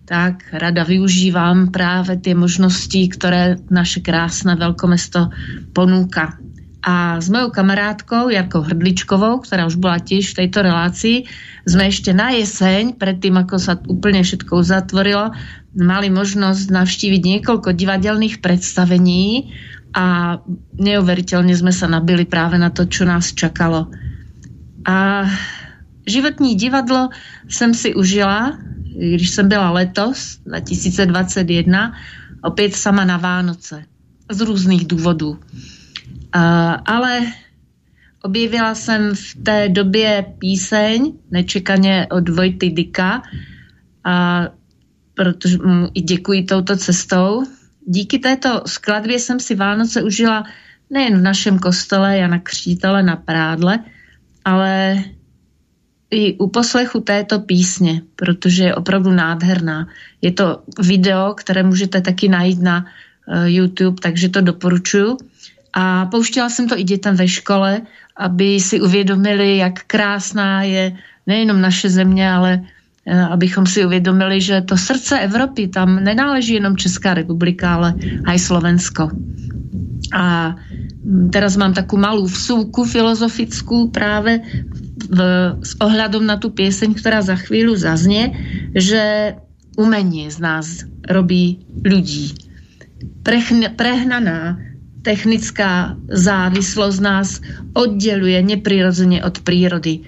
tak 0.07 0.47
rada 0.55 0.87
využívam 0.87 1.67
práve 1.67 2.15
tie 2.15 2.31
možnosti, 2.31 3.11
ktoré 3.11 3.59
naše 3.67 3.99
krásne 3.99 4.55
veľkomesto 4.55 5.35
ponúka. 5.75 6.39
A 6.87 7.19
s 7.19 7.27
mojou 7.27 7.51
kamarátkou 7.51 8.31
Jarkou 8.31 8.63
Hrdličkovou, 8.63 9.43
ktorá 9.43 9.67
už 9.67 9.75
bola 9.75 9.99
tiež 9.99 10.31
v 10.31 10.47
tejto 10.47 10.63
relácii, 10.63 11.27
sme 11.67 11.91
ešte 11.91 12.15
na 12.15 12.31
jeseň, 12.31 12.95
predtým 12.95 13.35
ako 13.35 13.59
sa 13.59 13.75
úplne 13.75 14.23
všetko 14.23 14.63
uzatvorilo, 14.63 15.35
mali 15.75 16.07
možnosť 16.07 16.71
navštíviť 16.71 17.21
niekoľko 17.27 17.75
divadelných 17.75 18.39
predstavení 18.39 19.51
a 19.91 20.39
neuveriteľne 20.79 21.51
sme 21.51 21.75
sa 21.75 21.91
nabili 21.91 22.23
práve 22.23 22.55
na 22.55 22.71
to, 22.71 22.87
čo 22.87 23.03
nás 23.03 23.35
čakalo. 23.35 23.91
A 24.87 25.25
životní 26.07 26.55
divadlo 26.55 27.09
jsem 27.49 27.73
si 27.73 27.95
užila, 27.95 28.57
když 29.15 29.29
jsem 29.29 29.47
byla 29.49 29.71
letos, 29.71 30.37
2021, 30.45 31.93
opět 32.43 32.75
sama 32.75 33.05
na 33.05 33.17
Vánoce. 33.17 33.83
Z 34.31 34.41
různých 34.41 34.87
důvodů. 34.87 35.39
A, 36.31 36.71
ale 36.73 37.21
objevila 38.23 38.75
jsem 38.75 39.15
v 39.15 39.35
té 39.43 39.69
době 39.69 40.25
píseň 40.39 41.13
nečekaně 41.31 42.07
od 42.11 42.29
Vojty 42.29 42.69
Dika 42.69 43.21
a 44.03 44.47
protože 45.13 45.57
mu 45.57 45.89
i 45.93 46.01
děkuji 46.01 46.43
touto 46.43 46.77
cestou. 46.77 47.43
Díky 47.85 48.19
této 48.19 48.61
skladbě 48.65 49.19
jsem 49.19 49.39
si 49.39 49.55
Vánoce 49.55 50.03
užila 50.03 50.43
nejen 50.89 51.19
v 51.19 51.21
našem 51.21 51.59
kostele 51.59 52.17
Jana 52.17 52.39
Křítele 52.39 53.03
na 53.03 53.15
Prádle, 53.15 53.79
ale 54.47 55.03
i 56.11 56.37
u 56.39 56.47
poslechu 56.47 56.99
této 56.99 57.39
písně, 57.39 58.01
protože 58.15 58.63
je 58.63 58.75
opravdu 58.75 59.11
nádherná. 59.11 59.87
Je 60.21 60.31
to 60.31 60.63
video, 60.79 61.33
které 61.33 61.63
můžete 61.63 62.01
taky 62.01 62.31
najít 62.31 62.61
na 62.61 62.85
uh, 62.85 63.43
YouTube, 63.45 63.99
takže 64.01 64.29
to 64.29 64.41
doporučuju. 64.41 65.17
A 65.73 66.05
pouštěla 66.05 66.49
jsem 66.49 66.67
to 66.69 66.79
i 66.79 66.83
dětem 66.83 67.15
ve 67.15 67.27
škole, 67.27 67.81
aby 68.15 68.59
si 68.59 68.81
uvědomili, 68.81 69.57
jak 69.57 69.83
krásná 69.83 70.63
je 70.63 70.95
nejenom 71.27 71.61
naše 71.61 71.89
země, 71.89 72.31
ale 72.31 72.63
abychom 73.07 73.65
si 73.65 73.85
uvědomili, 73.85 74.41
že 74.41 74.61
to 74.61 74.77
srdce 74.77 75.19
Evropy, 75.19 75.67
tam 75.67 76.03
nenáleží 76.03 76.53
jenom 76.53 76.77
Česká 76.77 77.13
republika, 77.13 77.75
ale 77.75 77.95
aj 78.27 78.37
Slovensko. 78.39 79.11
A 80.11 80.55
teraz 81.31 81.55
mám 81.55 81.71
takú 81.71 81.95
malú 81.95 82.27
vsúku 82.27 82.83
filozofickú 82.83 83.95
práve 83.95 84.43
v, 85.07 85.19
s 85.63 85.71
ohľadom 85.79 86.27
na 86.27 86.35
tú 86.35 86.51
pieseň, 86.51 86.99
ktorá 86.99 87.23
za 87.23 87.39
chvíľu 87.39 87.79
zaznie, 87.79 88.35
že 88.75 89.35
umenie 89.79 90.27
z 90.27 90.37
nás 90.43 90.67
robí 91.07 91.63
ľudí. 91.87 92.35
Prechn, 93.23 93.71
prehnaná 93.79 94.59
technická 95.07 95.95
závislosť 96.11 96.99
nás 96.99 97.39
oddeluje 97.71 98.35
neprirodzene 98.43 99.23
od 99.23 99.39
prírody. 99.47 100.03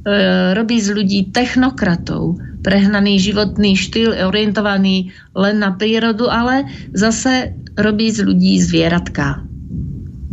E, 0.00 0.56
robí 0.56 0.80
z 0.80 0.96
ľudí 0.96 1.20
technokratov, 1.28 2.40
prehnaný 2.64 3.20
životný 3.20 3.76
štýl, 3.76 4.16
orientovaný 4.32 5.12
len 5.36 5.60
na 5.60 5.76
prírodu, 5.76 6.24
ale 6.32 6.64
zase 6.96 7.52
robí 7.76 8.08
z 8.08 8.24
ľudí 8.24 8.56
zvieratka. 8.64 9.44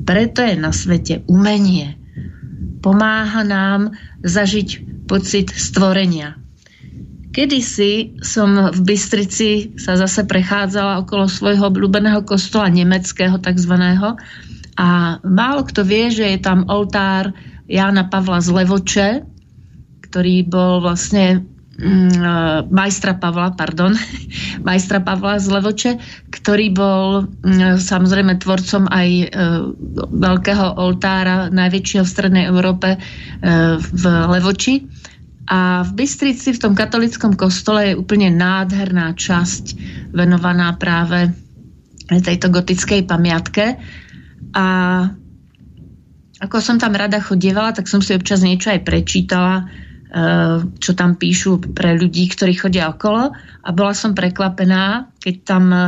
Preto 0.08 0.40
je 0.40 0.56
na 0.56 0.72
svete 0.72 1.28
umenie. 1.28 2.00
Pomáha 2.80 3.44
nám 3.44 3.92
zažiť 4.24 5.04
pocit 5.04 5.52
stvorenia. 5.52 6.40
Kedysi 7.36 8.24
som 8.24 8.72
v 8.72 8.80
Bystrici 8.88 9.76
sa 9.76 10.00
zase 10.00 10.24
prechádzala 10.24 11.04
okolo 11.04 11.28
svojho 11.28 11.68
obľúbeného 11.68 12.24
kostola 12.24 12.72
nemeckého 12.72 13.36
takzvaného 13.44 14.16
a 14.80 15.20
málo 15.28 15.68
kto 15.68 15.84
vie, 15.84 16.08
že 16.08 16.24
je 16.24 16.40
tam 16.40 16.64
oltár 16.72 17.36
Jána 17.68 18.08
Pavla 18.08 18.40
z 18.40 18.48
Levoče, 18.56 19.37
ktorý 20.08 20.48
bol 20.48 20.80
vlastne 20.80 21.44
mm, 21.76 22.12
e, 22.16 22.34
majstra 22.72 23.20
Pavla, 23.20 23.54
pardon, 23.54 23.94
majstra 24.68 25.04
Pavla 25.04 25.38
z 25.38 25.48
Levoče, 25.52 25.92
ktorý 26.32 26.72
bol 26.72 27.28
mm, 27.28 27.78
samozrejme 27.78 28.40
tvorcom 28.40 28.88
aj 28.88 29.10
e, 29.12 29.26
veľkého 30.16 30.80
oltára, 30.80 31.52
najväčšieho 31.52 32.04
v 32.08 32.14
Strednej 32.16 32.46
Európe 32.48 32.96
e, 32.96 33.00
v 33.78 34.04
Levoči. 34.08 34.88
A 35.48 35.80
v 35.88 36.04
Bystrici, 36.04 36.52
v 36.52 36.60
tom 36.60 36.76
katolickom 36.76 37.40
kostole 37.40 37.92
je 37.92 38.00
úplne 38.00 38.28
nádherná 38.36 39.16
časť 39.16 39.80
venovaná 40.12 40.76
práve 40.76 41.32
tejto 42.12 42.52
gotickej 42.52 43.08
pamiatke. 43.08 43.80
A 44.52 44.68
ako 46.38 46.62
som 46.62 46.78
tam 46.78 46.94
rada 46.94 47.18
chodievala, 47.18 47.74
tak 47.74 47.90
som 47.90 48.04
si 48.04 48.14
občas 48.14 48.46
niečo 48.46 48.70
aj 48.70 48.86
prečítala, 48.86 49.72
čo 50.80 50.92
tam 50.96 51.20
píšu 51.20 51.76
pre 51.76 52.00
ľudí, 52.00 52.32
ktorí 52.32 52.56
chodia 52.56 52.88
okolo. 52.88 53.36
A 53.64 53.70
bola 53.76 53.92
som 53.92 54.16
prekvapená, 54.16 55.12
keď 55.20 55.36
tam 55.44 55.64
eh, 55.76 55.86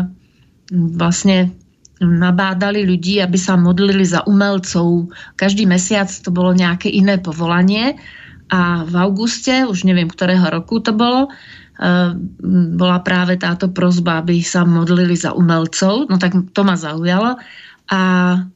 vlastne 0.72 1.56
nabádali 2.00 2.88
ľudí, 2.88 3.20
aby 3.20 3.36
sa 3.36 3.60
modlili 3.60 4.08
za 4.08 4.24
umelcov. 4.24 5.12
Každý 5.36 5.68
mesiac 5.68 6.08
to 6.08 6.32
bolo 6.32 6.56
nejaké 6.56 6.88
iné 6.88 7.20
povolanie 7.20 8.00
a 8.48 8.88
v 8.88 8.96
auguste, 8.96 9.68
už 9.68 9.84
neviem, 9.84 10.08
ktorého 10.08 10.48
roku 10.48 10.80
to 10.84 10.92
bolo, 10.92 11.32
eh, 11.80 12.12
bola 12.76 13.00
práve 13.00 13.40
táto 13.40 13.72
prozba, 13.72 14.20
aby 14.20 14.44
sa 14.44 14.68
modlili 14.68 15.16
za 15.16 15.32
umelcov. 15.32 16.12
No 16.12 16.20
tak 16.20 16.36
to 16.52 16.62
ma 16.68 16.76
zaujalo. 16.76 17.40
A 17.90 18.02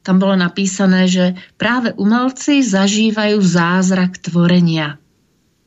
tam 0.06 0.16
bolo 0.22 0.38
napísané, 0.38 1.10
že 1.10 1.34
práve 1.58 1.90
umelci 1.98 2.62
zažívajú 2.62 3.42
zázrak 3.42 4.22
tvorenia. 4.22 5.02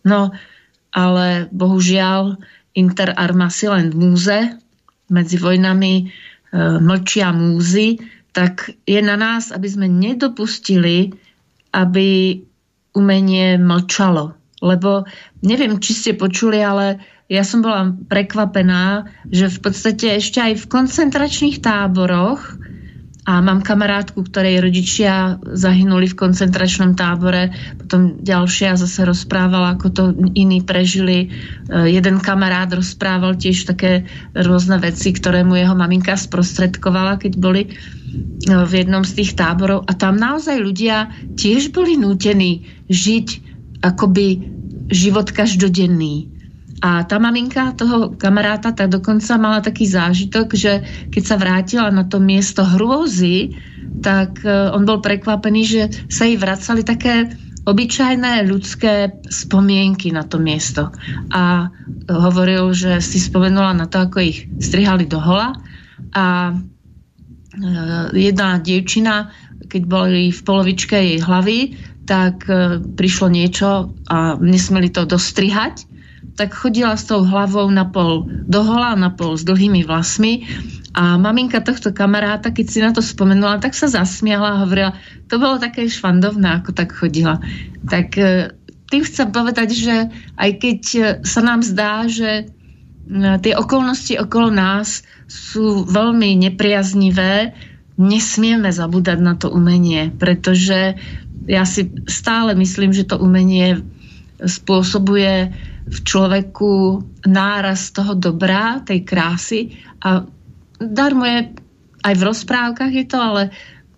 No, 0.07 0.31
ale 0.95 1.51
bohužiaľ 1.51 2.39
Inter 2.79 3.11
Arma 3.11 3.51
Silent 3.51 3.91
Múze 3.91 4.55
medzi 5.11 5.35
vojnami 5.35 5.93
e, 5.99 6.03
mlčia 6.79 7.35
múzy, 7.35 7.99
tak 8.31 8.71
je 8.85 9.01
na 9.03 9.19
nás, 9.19 9.51
aby 9.51 9.67
sme 9.67 9.87
nedopustili, 9.89 11.11
aby 11.73 12.39
umenie 12.93 13.57
mlčalo. 13.57 14.37
Lebo 14.61 15.05
neviem, 15.41 15.77
či 15.77 15.91
ste 15.93 16.11
počuli, 16.17 16.61
ale 16.61 17.01
ja 17.27 17.43
som 17.43 17.59
bola 17.59 17.91
prekvapená, 17.91 19.09
že 19.27 19.51
v 19.51 19.59
podstate 19.59 20.17
ešte 20.17 20.39
aj 20.39 20.53
v 20.63 20.69
koncentračných 20.69 21.59
táboroch 21.59 22.55
a 23.27 23.43
mám 23.43 23.59
kamarátku, 23.59 24.23
ktorej 24.23 24.63
rodičia 24.63 25.35
zahynuli 25.43 26.07
v 26.07 26.15
koncentračnom 26.15 26.95
tábore, 26.95 27.51
potom 27.75 28.23
ďalšia 28.23 28.79
zase 28.79 29.03
rozprávala, 29.03 29.75
ako 29.75 29.87
to 29.91 30.03
iní 30.31 30.63
prežili. 30.63 31.27
E, 31.27 31.91
jeden 31.91 32.23
kamarát 32.23 32.71
rozprával 32.71 33.35
tiež 33.35 33.67
také 33.67 34.07
rôzne 34.31 34.79
veci, 34.79 35.11
ktoré 35.11 35.43
mu 35.43 35.59
jeho 35.59 35.75
maminka 35.75 36.15
sprostredkovala, 36.15 37.19
keď 37.19 37.33
boli 37.35 37.67
e, 37.67 37.69
v 38.47 38.71
jednom 38.71 39.03
z 39.03 39.19
tých 39.19 39.35
táborov. 39.35 39.83
A 39.83 39.91
tam 39.91 40.15
naozaj 40.15 40.63
ľudia 40.63 41.11
tiež 41.35 41.75
boli 41.75 41.99
nútení 41.99 42.63
žiť 42.87 43.27
akoby 43.83 44.55
život 44.87 45.35
každodenný. 45.35 46.36
A 46.77 47.01
tá 47.09 47.17
maminka 47.17 47.73
toho 47.73 48.13
kamaráta 48.13 48.69
tak 48.69 48.93
dokonca 48.93 49.33
mala 49.41 49.65
taký 49.65 49.89
zážitok, 49.89 50.53
že 50.53 50.85
keď 51.09 51.23
sa 51.25 51.35
vrátila 51.41 51.89
na 51.89 52.05
to 52.05 52.21
miesto 52.21 52.61
hrôzy, 52.61 53.57
tak 54.05 54.45
e, 54.45 54.69
on 54.69 54.85
bol 54.85 55.01
prekvapený, 55.01 55.61
že 55.65 55.83
sa 56.05 56.29
jej 56.29 56.37
vracali 56.37 56.85
také 56.85 57.33
obyčajné 57.65 58.45
ľudské 58.45 59.09
spomienky 59.25 60.13
na 60.13 60.21
to 60.21 60.37
miesto. 60.37 60.93
A 61.33 61.73
hovoril, 62.05 62.71
že 62.77 63.01
si 63.01 63.17
spomenula 63.17 63.73
na 63.73 63.89
to, 63.89 64.05
ako 64.05 64.21
ich 64.21 64.45
strihali 64.61 65.09
do 65.09 65.17
hola 65.17 65.57
a 66.13 66.53
e, 66.53 66.55
jedna 68.13 68.61
dievčina, 68.61 69.33
keď 69.65 69.81
boli 69.89 70.29
v 70.29 70.41
polovičke 70.45 70.93
jej 70.93 71.19
hlavy, 71.25 71.73
tak 72.05 72.45
e, 72.45 72.77
prišlo 72.85 73.33
niečo 73.33 73.97
a 74.13 74.37
nesmeli 74.37 74.93
to 74.93 75.09
dostrihať 75.09 75.96
tak 76.37 76.53
chodila 76.53 76.93
s 76.93 77.09
tou 77.09 77.25
hlavou 77.25 77.65
na 77.73 77.89
pol 77.89 78.29
dohola, 78.45 78.93
na 78.93 79.09
pol 79.09 79.33
s 79.33 79.41
dlhými 79.41 79.81
vlasmi 79.89 80.45
a 80.93 81.17
maminka 81.17 81.65
tohto 81.65 81.89
kamaráta, 81.89 82.53
keď 82.53 82.65
si 82.69 82.79
na 82.79 82.93
to 82.93 83.01
spomenula, 83.01 83.57
tak 83.57 83.73
sa 83.73 83.89
zasmiala 83.89 84.53
a 84.53 84.61
hovorila, 84.61 84.93
to 85.25 85.41
bolo 85.41 85.57
také 85.57 85.89
švandovné, 85.89 86.61
ako 86.61 86.77
tak 86.77 86.93
chodila. 86.93 87.41
Tak 87.89 88.07
e, 88.21 88.53
tým 88.89 89.01
chcem 89.01 89.33
povedať, 89.33 89.69
že 89.73 89.95
aj 90.37 90.49
keď 90.61 90.79
sa 91.25 91.41
nám 91.41 91.65
zdá, 91.65 92.05
že 92.05 92.29
e, 92.41 92.43
tie 93.41 93.53
okolnosti 93.57 94.13
okolo 94.21 94.53
nás 94.53 95.01
sú 95.25 95.89
veľmi 95.89 96.37
nepriaznivé, 96.37 97.57
nesmieme 97.97 98.69
zabúdať 98.69 99.19
na 99.21 99.33
to 99.33 99.49
umenie, 99.49 100.13
pretože 100.13 100.93
ja 101.49 101.65
si 101.65 101.89
stále 102.05 102.53
myslím, 102.53 102.93
že 102.93 103.09
to 103.09 103.17
umenie 103.17 103.81
spôsobuje 104.37 105.49
v 105.87 105.99
človeku 106.03 107.03
náraz 107.23 107.95
toho 107.95 108.13
dobrá, 108.13 108.83
tej 108.83 109.07
krásy 109.07 109.79
a 110.03 110.27
darmo 110.77 111.23
je 111.23 111.55
aj 112.03 112.13
v 112.15 112.25
rozprávkach 112.27 112.93
je 112.93 113.05
to, 113.07 113.17
ale 113.17 113.41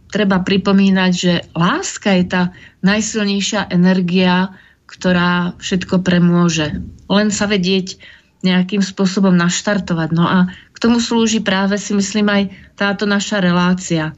treba 0.10 0.42
pripomínať, 0.42 1.12
že 1.14 1.34
láska 1.54 2.18
je 2.18 2.26
tá 2.26 2.44
najsilnejšia 2.82 3.70
energia, 3.70 4.54
ktorá 4.90 5.54
všetko 5.62 6.02
premôže. 6.02 6.82
Len 7.06 7.30
sa 7.30 7.46
vedieť 7.46 8.02
nejakým 8.42 8.80
spôsobom 8.82 9.36
naštartovať. 9.36 10.10
No 10.16 10.26
a 10.26 10.38
k 10.50 10.78
tomu 10.80 11.04
slúži 11.04 11.44
práve 11.44 11.76
si 11.78 11.92
myslím 11.94 12.28
aj 12.32 12.44
táto 12.80 13.04
naša 13.04 13.44
relácia, 13.44 14.16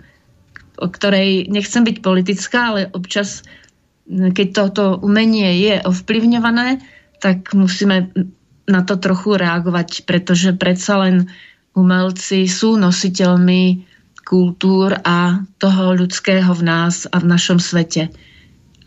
o 0.77 0.87
ktorej 0.87 1.49
nechcem 1.49 1.83
byť 1.83 1.97
politická, 1.99 2.59
ale 2.71 2.81
občas, 2.93 3.41
keď 4.07 4.47
toto 4.53 4.83
umenie 5.01 5.57
je 5.59 5.75
ovplyvňované, 5.81 6.79
tak 7.21 7.53
musíme 7.53 8.09
na 8.65 8.81
to 8.81 8.97
trochu 8.97 9.37
reagovať, 9.37 10.09
pretože 10.09 10.57
predsa 10.57 11.05
len 11.05 11.29
umelci 11.77 12.49
sú 12.49 12.75
nositeľmi 12.75 13.85
kultúr 14.25 14.97
a 15.01 15.45
toho 15.61 15.93
ľudského 15.93 16.51
v 16.51 16.63
nás 16.65 17.05
a 17.05 17.21
v 17.21 17.29
našom 17.29 17.61
svete. 17.61 18.09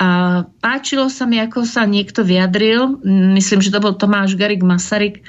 A 0.02 0.42
páčilo 0.58 1.06
sa 1.06 1.24
mi, 1.24 1.38
ako 1.38 1.62
sa 1.62 1.86
niekto 1.86 2.26
vyjadril, 2.26 2.98
myslím, 3.38 3.62
že 3.62 3.70
to 3.70 3.78
bol 3.78 3.94
Tomáš 3.94 4.34
Garik 4.34 4.66
Masaryk, 4.66 5.22
e, 5.22 5.24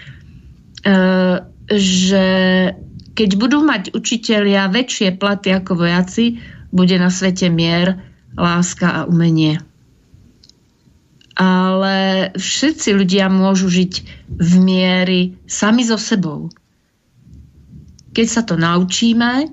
že 1.70 2.26
keď 3.16 3.30
budú 3.38 3.62
mať 3.62 3.94
učitelia 3.94 4.68
väčšie 4.68 5.16
platy 5.22 5.54
ako 5.54 5.86
vojaci, 5.86 6.42
bude 6.74 6.98
na 6.98 7.14
svete 7.14 7.48
mier, 7.54 8.02
láska 8.36 8.88
a 8.92 9.02
umenie 9.08 9.62
ale 11.36 12.32
všetci 12.40 12.96
ľudia 12.96 13.28
môžu 13.28 13.68
žiť 13.68 13.94
v 14.40 14.52
miery 14.64 15.22
sami 15.46 15.84
so 15.84 16.00
sebou. 16.00 16.48
Keď 18.16 18.28
sa 18.28 18.42
to 18.48 18.56
naučíme, 18.56 19.52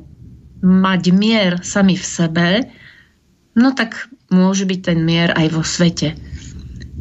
mať 0.63 1.03
mier 1.11 1.59
sami 1.67 1.99
v 1.99 2.07
sebe, 2.07 2.49
no 3.59 3.75
tak 3.75 4.07
môže 4.31 4.63
byť 4.63 4.81
ten 4.81 5.03
mier 5.03 5.35
aj 5.35 5.47
vo 5.51 5.67
svete. 5.67 6.15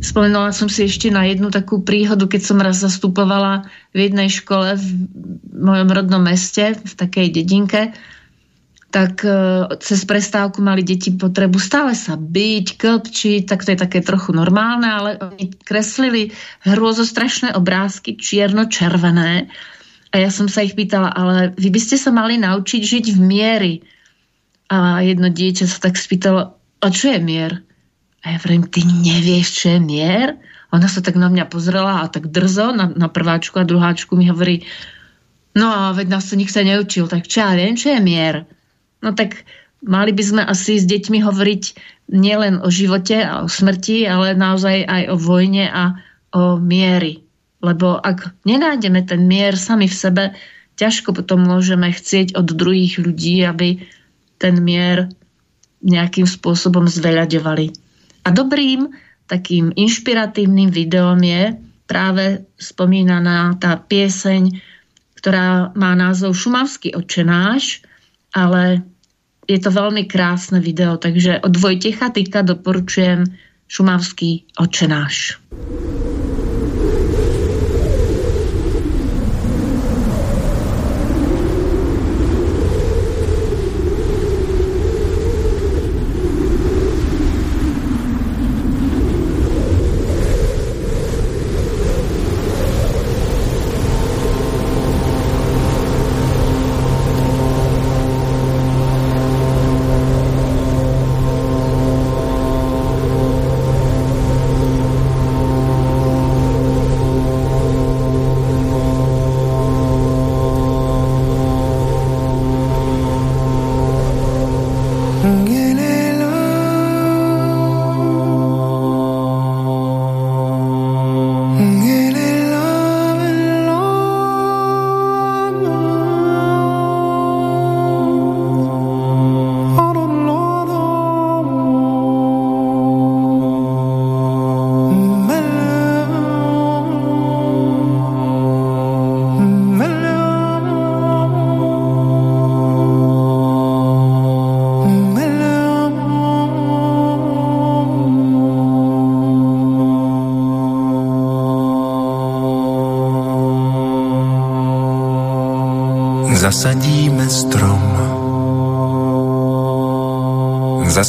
Spomenula 0.02 0.50
som 0.50 0.66
si 0.66 0.90
ešte 0.90 1.14
na 1.14 1.30
jednu 1.30 1.54
takú 1.54 1.86
príhodu, 1.86 2.26
keď 2.26 2.42
som 2.42 2.58
raz 2.58 2.82
zastupovala 2.82 3.70
v 3.94 4.10
jednej 4.10 4.34
škole 4.34 4.74
v 4.74 4.86
mojom 5.54 5.90
rodnom 5.94 6.26
meste, 6.26 6.74
v 6.74 6.94
takej 6.98 7.30
dedinke, 7.30 7.94
tak 8.92 9.24
e, 9.24 9.32
cez 9.80 10.04
prestávku 10.04 10.60
mali 10.60 10.84
deti 10.84 11.16
potrebu 11.16 11.58
stále 11.58 11.96
sa 11.96 12.20
byť, 12.20 12.76
klpčiť, 12.76 13.42
tak 13.48 13.64
to 13.64 13.72
je 13.74 13.80
také 13.80 14.04
trochu 14.04 14.36
normálne, 14.36 14.86
ale 14.86 15.10
oni 15.18 15.56
kreslili 15.64 16.36
hrôzostrašné 16.68 17.56
obrázky, 17.56 18.20
čierno-červené. 18.20 19.48
A 20.12 20.16
ja 20.20 20.28
som 20.28 20.52
sa 20.52 20.68
ich 20.68 20.76
pýtala, 20.76 21.08
ale 21.08 21.56
vy 21.56 21.72
by 21.72 21.80
ste 21.80 21.96
sa 21.96 22.12
mali 22.12 22.36
naučiť 22.36 22.82
žiť 22.84 23.06
v 23.16 23.20
miery. 23.24 23.74
A 24.68 25.00
jedno 25.00 25.32
dieťa 25.32 25.66
sa 25.72 25.88
tak 25.88 25.96
spýtalo, 25.96 26.52
a 26.84 26.88
čo 26.92 27.16
je 27.16 27.20
mier? 27.24 27.64
A 28.28 28.36
ja 28.36 28.38
vrem, 28.44 28.68
ty 28.68 28.84
nevieš, 28.84 29.48
čo 29.64 29.66
je 29.76 29.80
mier? 29.80 30.36
Ona 30.76 30.92
sa 30.92 31.00
tak 31.00 31.16
na 31.16 31.32
mňa 31.32 31.48
pozrela 31.48 32.04
a 32.04 32.12
tak 32.12 32.28
drzo 32.28 32.76
na, 32.76 32.92
na 32.92 33.08
prváčku 33.08 33.56
a 33.60 33.68
druháčku 33.68 34.20
mi 34.20 34.28
hovorí, 34.28 34.68
no 35.56 35.68
a 35.72 35.96
veď 35.96 36.08
nás 36.12 36.28
to 36.28 36.36
nikto 36.36 36.60
neučil, 36.60 37.08
tak 37.08 37.28
čo 37.28 37.44
ja 37.44 37.56
viem, 37.56 37.80
čo 37.80 37.96
je 37.96 38.00
mier. 38.04 38.36
No 39.02 39.14
tak 39.18 39.44
mali 39.82 40.14
by 40.14 40.24
sme 40.24 40.42
asi 40.46 40.78
s 40.78 40.86
deťmi 40.86 41.26
hovoriť 41.26 41.64
nielen 42.14 42.62
o 42.62 42.70
živote 42.70 43.18
a 43.22 43.46
o 43.46 43.48
smrti, 43.50 44.06
ale 44.06 44.38
naozaj 44.38 44.86
aj 44.86 45.04
o 45.10 45.16
vojne 45.18 45.66
a 45.70 45.98
o 46.32 46.58
miery. 46.62 47.26
Lebo 47.62 47.98
ak 47.98 48.34
nenájdeme 48.46 49.06
ten 49.06 49.26
mier 49.26 49.58
sami 49.58 49.86
v 49.86 49.96
sebe, 49.96 50.24
ťažko 50.78 51.14
potom 51.14 51.46
môžeme 51.46 51.94
chcieť 51.94 52.34
od 52.34 52.48
druhých 52.54 52.98
ľudí, 52.98 53.46
aby 53.46 53.82
ten 54.42 54.58
mier 54.62 55.14
nejakým 55.82 56.26
spôsobom 56.26 56.86
zveľaďovali. 56.90 57.74
A 58.26 58.30
dobrým 58.30 58.90
takým 59.26 59.74
inšpiratívnym 59.74 60.70
videom 60.70 61.18
je 61.22 61.58
práve 61.90 62.46
spomínaná 62.58 63.58
tá 63.58 63.78
pieseň, 63.78 64.62
ktorá 65.18 65.74
má 65.78 65.94
názov 65.94 66.34
Šumavský 66.34 66.98
očenáš, 66.98 67.86
ale 68.34 68.86
je 69.52 69.60
to 69.60 69.70
veľmi 69.76 70.08
krásne 70.08 70.64
video, 70.64 70.96
takže 70.96 71.44
od 71.44 71.52
Vojtecha 71.60 72.16
Tyka 72.16 72.40
doporučujem 72.40 73.28
Šumavský 73.68 74.48
očenáš. 74.56 75.40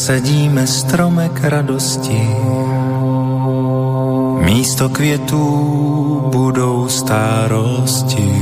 Zasadíme 0.02 0.66
stromek 0.66 1.40
radosti. 1.42 2.28
Místo 4.44 4.88
květů 4.88 5.46
budou 6.32 6.88
starosti. 6.88 8.32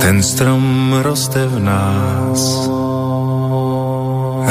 Ten 0.00 0.22
strom 0.22 0.94
roste 1.02 1.46
v 1.46 1.58
nás, 1.58 2.68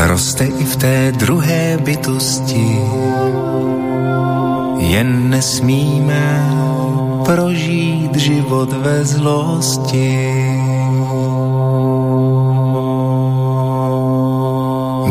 roste 0.08 0.46
i 0.46 0.64
v 0.64 0.76
té 0.76 1.12
druhé 1.12 1.78
bytosti. 1.84 2.80
Jen 4.78 5.30
nesmíme 5.30 6.50
prožít 7.26 8.16
život 8.16 8.74
ve 8.74 9.06
zlosti. 9.06 10.61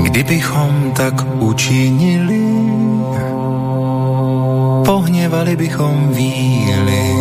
Kdybychom 0.03 0.93
tak 0.97 1.14
učinili, 1.38 2.47
pohněvali 4.84 5.57
bychom 5.57 6.09
víly, 6.09 7.14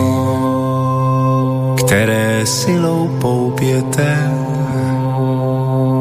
které 1.85 2.45
silou 2.45 3.07
poupěte 3.21 4.33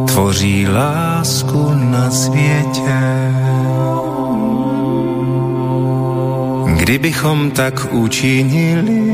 tvoří 0.06 0.66
lásku 0.68 1.70
na 1.74 2.10
světě. 2.10 2.98
Kdybychom 6.76 7.50
tak 7.50 7.92
učinili, 7.92 9.12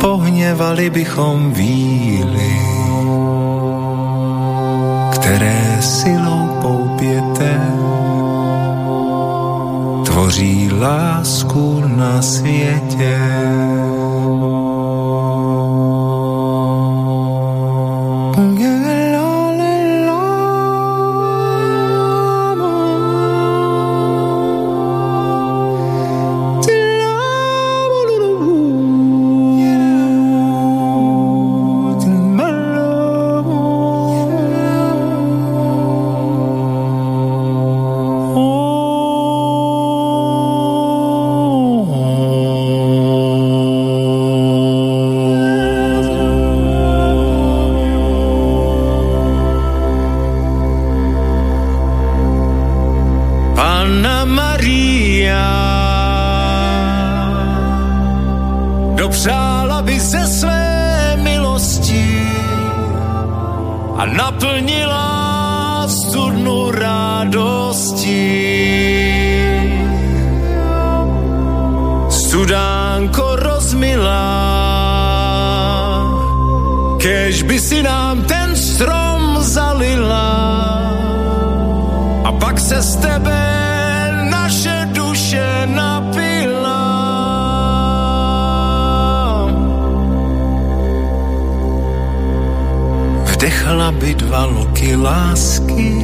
pohněvali 0.00 0.90
bychom 0.90 1.52
víly, 1.52 2.52
které 5.22 5.82
silou 5.82 6.48
poupěte 6.62 7.60
tvoří 10.04 10.70
lásku 10.72 11.82
na 11.86 12.22
světě. 12.22 13.18
plnú 66.52 66.68
radostí. 66.68 68.28
Studánko 72.12 73.36
rozmilá, 73.40 74.28
kež 77.00 77.48
by 77.48 77.56
si 77.56 77.80
nám 77.80 78.24
ten 78.28 78.52
strom 78.56 79.40
zalila 79.40 80.32
a 82.24 82.30
pak 82.36 82.60
se 82.60 82.82
z 82.82 82.92
tebe 83.00 83.44
naše 84.28 84.92
duše 84.92 85.68
napila. 85.72 86.84
Vdechla 93.32 93.88
by 93.92 94.10
dva 94.14 94.42
loky 94.46 94.96
lásky 94.96 96.01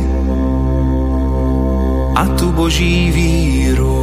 a 2.18 2.26
tu 2.34 2.52
boží 2.52 3.10
víru, 3.14 4.02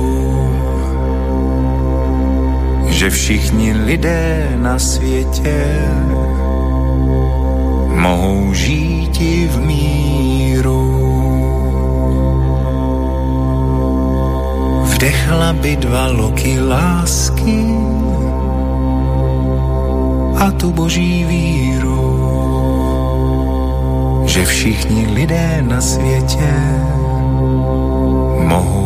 že 2.87 3.09
všichni 3.09 3.73
lidé 3.73 4.55
na 4.55 4.79
světě 4.79 5.67
mohou 7.91 8.53
žít 8.53 9.19
i 9.19 9.47
v 9.47 9.59
míru. 9.59 10.83
Vdechla 14.95 15.53
by 15.53 15.75
dva 15.75 16.07
loky 16.07 16.59
lásky 16.59 17.67
a 20.39 20.51
tu 20.51 20.71
boží 20.71 21.25
víru, 21.27 22.07
že 24.25 24.45
všichni 24.45 25.07
lidé 25.07 25.59
na 25.67 25.81
světě 25.81 26.51
mohou 28.63 28.84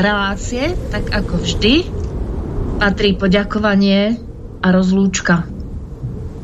relácie, 0.00 0.76
tak 0.92 1.08
ako 1.12 1.40
vždy, 1.40 1.74
patrí 2.76 3.16
poďakovanie 3.16 4.20
a 4.60 4.68
rozlúčka. 4.72 5.48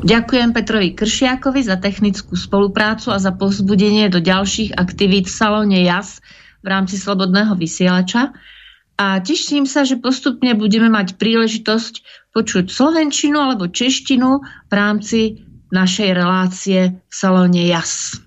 Ďakujem 0.03 0.51
Petrovi 0.51 0.91
Kršiakovi 0.91 1.63
za 1.63 1.79
technickú 1.79 2.35
spoluprácu 2.35 3.15
a 3.15 3.17
za 3.21 3.31
povzbudenie 3.31 4.11
do 4.11 4.19
ďalších 4.19 4.75
aktivít 4.75 5.31
v 5.31 5.37
salóne 5.37 5.79
JAS 5.79 6.19
v 6.59 6.67
rámci 6.67 6.99
Slobodného 6.99 7.55
vysielača. 7.55 8.35
A 8.99 9.19
teším 9.23 9.63
sa, 9.63 9.87
že 9.87 9.99
postupne 9.99 10.53
budeme 10.55 10.91
mať 10.91 11.15
príležitosť 11.15 11.93
počuť 12.35 12.65
slovenčinu 12.67 13.39
alebo 13.39 13.71
češtinu 13.71 14.43
v 14.43 14.73
rámci 14.73 15.43
našej 15.71 16.09
relácie 16.13 16.79
v 16.99 17.13
salóne 17.13 17.63
JAS. 17.63 18.22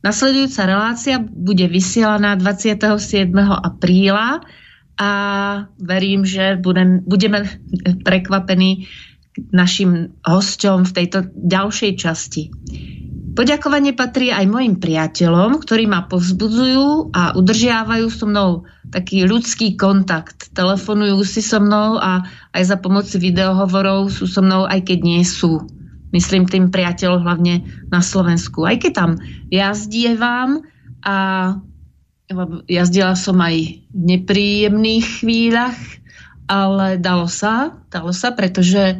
Nasledujúca 0.00 0.64
relácia 0.64 1.20
bude 1.20 1.68
vysielaná 1.68 2.32
27. 2.40 3.28
apríla 3.36 4.40
a 4.96 5.10
verím, 5.76 6.24
že 6.24 6.56
budem, 6.56 7.04
budeme 7.04 7.44
prekvapení 8.00 8.88
našim 9.52 10.16
hosťom 10.24 10.88
v 10.88 10.94
tejto 10.96 11.18
ďalšej 11.36 11.92
časti. 12.00 12.48
Poďakovanie 13.30 13.94
patrí 13.94 14.34
aj 14.34 14.44
mojim 14.50 14.82
priateľom, 14.82 15.62
ktorí 15.62 15.86
ma 15.86 16.04
povzbudzujú 16.10 17.14
a 17.14 17.32
udržiavajú 17.38 18.06
so 18.10 18.26
mnou 18.26 18.66
taký 18.90 19.22
ľudský 19.22 19.78
kontakt. 19.78 20.50
Telefonujú 20.50 21.22
si 21.22 21.40
so 21.40 21.62
mnou 21.62 21.96
a 22.02 22.26
aj 22.50 22.62
za 22.66 22.76
pomoci 22.76 23.22
videohovorov 23.22 24.10
sú 24.10 24.26
so 24.26 24.42
mnou, 24.42 24.66
aj 24.66 24.82
keď 24.82 24.98
nie 25.06 25.22
sú. 25.22 25.62
Myslím 26.10 26.46
tým 26.46 26.74
priateľov 26.74 27.22
hlavne 27.22 27.62
na 27.90 28.00
Slovensku. 28.02 28.66
Aj 28.66 28.76
keď 28.78 28.92
tam 28.92 29.10
jazdievam 29.50 30.66
a 31.06 31.16
jazdila 32.66 33.14
som 33.14 33.38
aj 33.42 33.56
v 33.90 34.02
nepríjemných 34.16 35.06
chvíľach, 35.22 35.78
ale 36.50 36.98
dalo 36.98 37.30
sa, 37.30 37.78
dalo 37.94 38.10
sa, 38.10 38.34
pretože 38.34 38.94
e, 38.94 38.96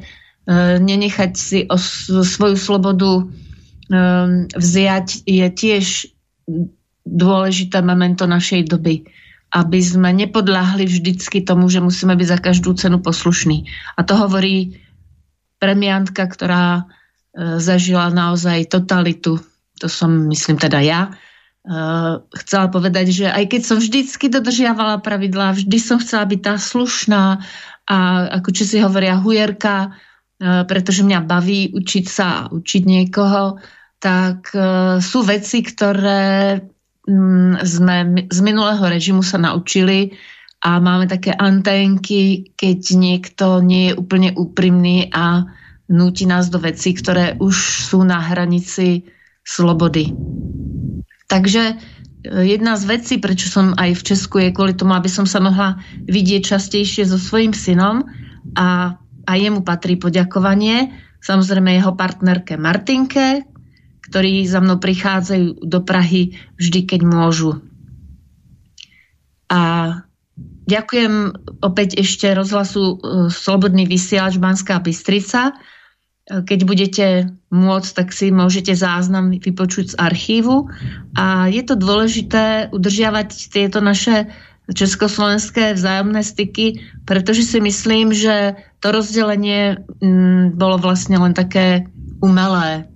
nenechať 0.79 1.33
si 1.35 1.59
o 1.67 1.75
svoju 2.23 2.55
slobodu 2.55 3.13
e, 3.19 3.25
vziať 4.55 5.27
je 5.27 5.47
tiež 5.51 5.85
dôležité 7.07 7.83
memento 7.83 8.27
našej 8.27 8.71
doby 8.71 9.03
aby 9.51 9.83
sme 9.83 10.15
nepodľahli 10.15 10.87
vždycky 10.87 11.43
tomu, 11.43 11.67
že 11.67 11.83
musíme 11.83 12.15
byť 12.15 12.29
za 12.31 12.39
každú 12.39 12.71
cenu 12.79 13.03
poslušní. 13.03 13.67
A 13.99 14.07
to 14.07 14.15
hovorí 14.15 14.79
premiantka, 15.59 16.23
ktorá 16.23 16.87
zažila 17.35 18.11
naozaj 18.11 18.71
totalitu. 18.71 19.39
To 19.81 19.87
som, 19.89 20.29
myslím 20.29 20.59
teda 20.59 20.81
ja. 20.83 21.01
E, 21.09 21.11
chcela 22.45 22.67
povedať, 22.69 23.07
že 23.15 23.27
aj 23.31 23.45
keď 23.55 23.63
som 23.65 23.79
vždycky 23.79 24.27
dodržiavala 24.29 25.01
pravidlá, 25.01 25.57
vždy 25.57 25.79
som 25.81 26.03
chcela 26.03 26.27
byť 26.29 26.41
tá 26.41 26.55
slušná 26.59 27.41
a 27.91 27.97
ako 28.41 28.49
či 28.55 28.63
si 28.67 28.77
hovoria 28.83 29.17
hujerka, 29.17 29.89
e, 29.89 29.89
pretože 30.67 31.07
mňa 31.07 31.21
baví 31.25 31.73
učiť 31.73 32.05
sa 32.05 32.27
a 32.27 32.49
učiť 32.53 32.83
niekoho, 32.85 33.63
tak 34.01 34.57
sú 35.05 35.21
veci, 35.29 35.61
ktoré 35.61 36.57
mm, 37.05 37.61
sme 37.61 37.97
z 38.33 38.39
minulého 38.41 38.81
režimu 38.81 39.21
sa 39.21 39.37
naučili 39.37 40.17
a 40.65 40.81
máme 40.81 41.05
také 41.05 41.37
anténky, 41.37 42.57
keď 42.57 42.81
niekto 42.97 43.61
nie 43.61 43.93
je 43.93 43.99
úplne 44.01 44.33
úprimný 44.33 45.13
a 45.13 45.45
núti 45.91 46.25
nás 46.25 46.47
do 46.49 46.63
vecí, 46.63 46.95
ktoré 46.95 47.35
už 47.43 47.85
sú 47.91 48.07
na 48.07 48.23
hranici 48.23 49.11
slobody. 49.43 50.15
Takže 51.27 51.63
e, 51.67 51.75
jedna 52.47 52.79
z 52.79 52.85
vecí, 52.87 53.15
prečo 53.19 53.51
som 53.51 53.75
aj 53.75 53.99
v 53.99 54.07
Česku, 54.07 54.37
je 54.39 54.55
kvôli 54.55 54.79
tomu, 54.79 54.95
aby 54.95 55.11
som 55.11 55.27
sa 55.27 55.43
mohla 55.43 55.83
vidieť 56.07 56.55
častejšie 56.55 57.11
so 57.11 57.19
svojím 57.19 57.51
synom 57.51 58.07
a, 58.55 58.95
a 59.27 59.33
jemu 59.35 59.67
patrí 59.67 59.99
poďakovanie, 59.99 60.95
samozrejme 61.21 61.75
jeho 61.75 61.93
partnerke 61.99 62.55
Martinke, 62.55 63.43
ktorí 64.07 64.47
za 64.47 64.63
mnou 64.63 64.79
prichádzajú 64.79 65.67
do 65.67 65.79
Prahy 65.83 66.39
vždy, 66.59 66.81
keď 66.87 67.01
môžu. 67.07 67.63
A 69.51 69.61
ďakujem 70.71 71.35
opäť 71.63 71.99
ešte 71.99 72.31
rozhlasu 72.31 72.83
e, 72.83 72.97
Slobodný 73.31 73.87
vysielač 73.87 74.39
Banská 74.39 74.79
Bystrica, 74.79 75.59
keď 76.31 76.61
budete 76.63 77.07
môcť, 77.51 77.91
tak 77.91 78.15
si 78.15 78.31
môžete 78.31 78.71
záznam 78.79 79.35
vypočuť 79.35 79.95
z 79.95 79.99
archívu. 79.99 80.71
A 81.19 81.51
je 81.51 81.63
to 81.67 81.75
dôležité 81.75 82.71
udržiavať 82.71 83.51
tieto 83.51 83.83
naše 83.83 84.31
československé 84.71 85.75
vzájomné 85.75 86.23
styky, 86.23 86.87
pretože 87.03 87.43
si 87.43 87.59
myslím, 87.59 88.15
že 88.15 88.55
to 88.79 88.95
rozdelenie 88.95 89.83
m, 89.99 90.07
mm, 90.07 90.45
bolo 90.55 90.79
vlastne 90.79 91.19
len 91.19 91.35
také 91.35 91.91
umelé. 92.23 92.87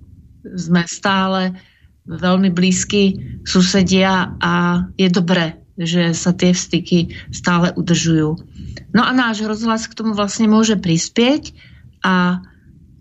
Sme 0.55 0.87
stále 0.87 1.59
veľmi 2.07 2.53
blízki 2.55 3.19
susedia 3.43 4.37
a 4.39 4.85
je 4.95 5.11
dobré, 5.11 5.59
že 5.75 6.15
sa 6.15 6.31
tie 6.31 6.55
styky 6.55 7.11
stále 7.35 7.75
udržujú. 7.75 8.39
No 8.95 9.01
a 9.03 9.11
náš 9.11 9.43
rozhlas 9.43 9.91
k 9.91 9.97
tomu 9.97 10.15
vlastne 10.15 10.47
môže 10.47 10.79
prispieť 10.79 11.51
a 12.05 12.39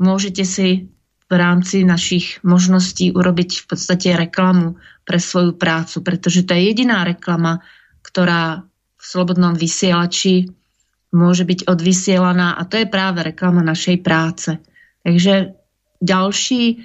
môžete 0.05 0.45
si 0.45 0.93
v 1.25 1.33
rámci 1.33 1.89
našich 1.89 2.45
možností 2.45 3.09
urobiť 3.11 3.65
v 3.65 3.67
podstate 3.67 4.13
reklamu 4.13 4.77
pre 5.09 5.17
svoju 5.17 5.57
prácu, 5.57 6.05
pretože 6.05 6.45
to 6.45 6.53
je 6.53 6.69
jediná 6.69 7.09
reklama, 7.09 7.65
ktorá 8.05 8.69
v 9.01 9.03
slobodnom 9.03 9.57
vysielači 9.57 10.53
môže 11.15 11.49
byť 11.49 11.71
odvysielaná 11.71 12.59
a 12.59 12.63
to 12.69 12.85
je 12.85 12.87
práve 12.91 13.25
reklama 13.25 13.65
našej 13.65 14.05
práce. 14.05 14.61
Takže 15.01 15.57
ďalší 16.05 16.85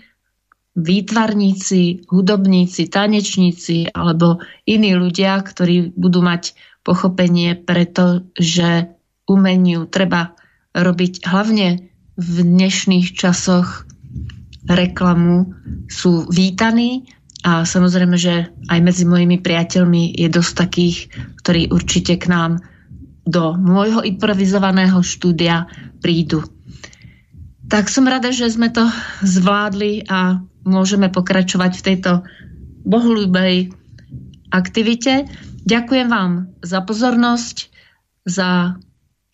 výtvarníci, 0.79 2.07
hudobníci, 2.07 2.87
tanečníci 2.87 3.91
alebo 3.91 4.39
iní 4.63 4.95
ľudia, 4.95 5.41
ktorí 5.43 5.91
budú 5.97 6.23
mať 6.23 6.55
pochopenie, 6.87 7.59
pretože 7.59 8.87
umeniu 9.27 9.89
treba 9.89 10.37
robiť 10.71 11.25
hlavne 11.25 11.88
v 12.19 12.35
dnešných 12.43 13.15
časoch 13.15 13.87
reklamu 14.67 15.55
sú 15.87 16.27
vítaní 16.27 17.07
a 17.47 17.63
samozrejme, 17.63 18.19
že 18.19 18.51
aj 18.67 18.79
medzi 18.83 19.07
mojimi 19.07 19.39
priateľmi 19.39 20.19
je 20.19 20.27
dosť 20.27 20.51
takých, 20.59 20.97
ktorí 21.39 21.71
určite 21.71 22.19
k 22.19 22.27
nám 22.27 22.59
do 23.23 23.55
môjho 23.55 24.03
improvizovaného 24.03 24.99
štúdia 24.99 25.71
prídu. 26.03 26.43
Tak 27.71 27.87
som 27.87 28.09
rada, 28.09 28.33
že 28.35 28.51
sme 28.51 28.67
to 28.73 28.83
zvládli 29.23 30.03
a 30.09 30.41
môžeme 30.67 31.07
pokračovať 31.07 31.71
v 31.79 31.85
tejto 31.85 32.11
bohulúbej 32.83 33.71
aktivite. 34.51 35.29
Ďakujem 35.63 36.07
vám 36.09 36.49
za 36.65 36.81
pozornosť, 36.81 37.69
za 38.25 38.75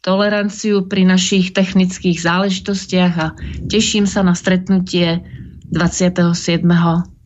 toleranciu 0.06 0.86
pri 0.86 1.10
našich 1.10 1.50
technických 1.58 2.22
záležitostiach 2.22 3.14
a 3.18 3.34
teším 3.66 4.06
sa 4.06 4.22
na 4.22 4.38
stretnutie 4.38 5.26
27. 5.74 6.62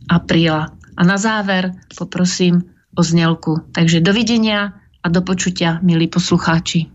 apríla. 0.08 0.72
A 0.96 1.02
na 1.04 1.18
záver 1.20 1.76
poprosím 2.00 2.64
o 2.96 3.04
znelku. 3.04 3.68
Takže 3.76 4.00
dovidenia 4.00 4.80
a 5.04 5.08
do 5.12 5.20
počutia, 5.20 5.84
milí 5.84 6.08
poslucháči. 6.08 6.88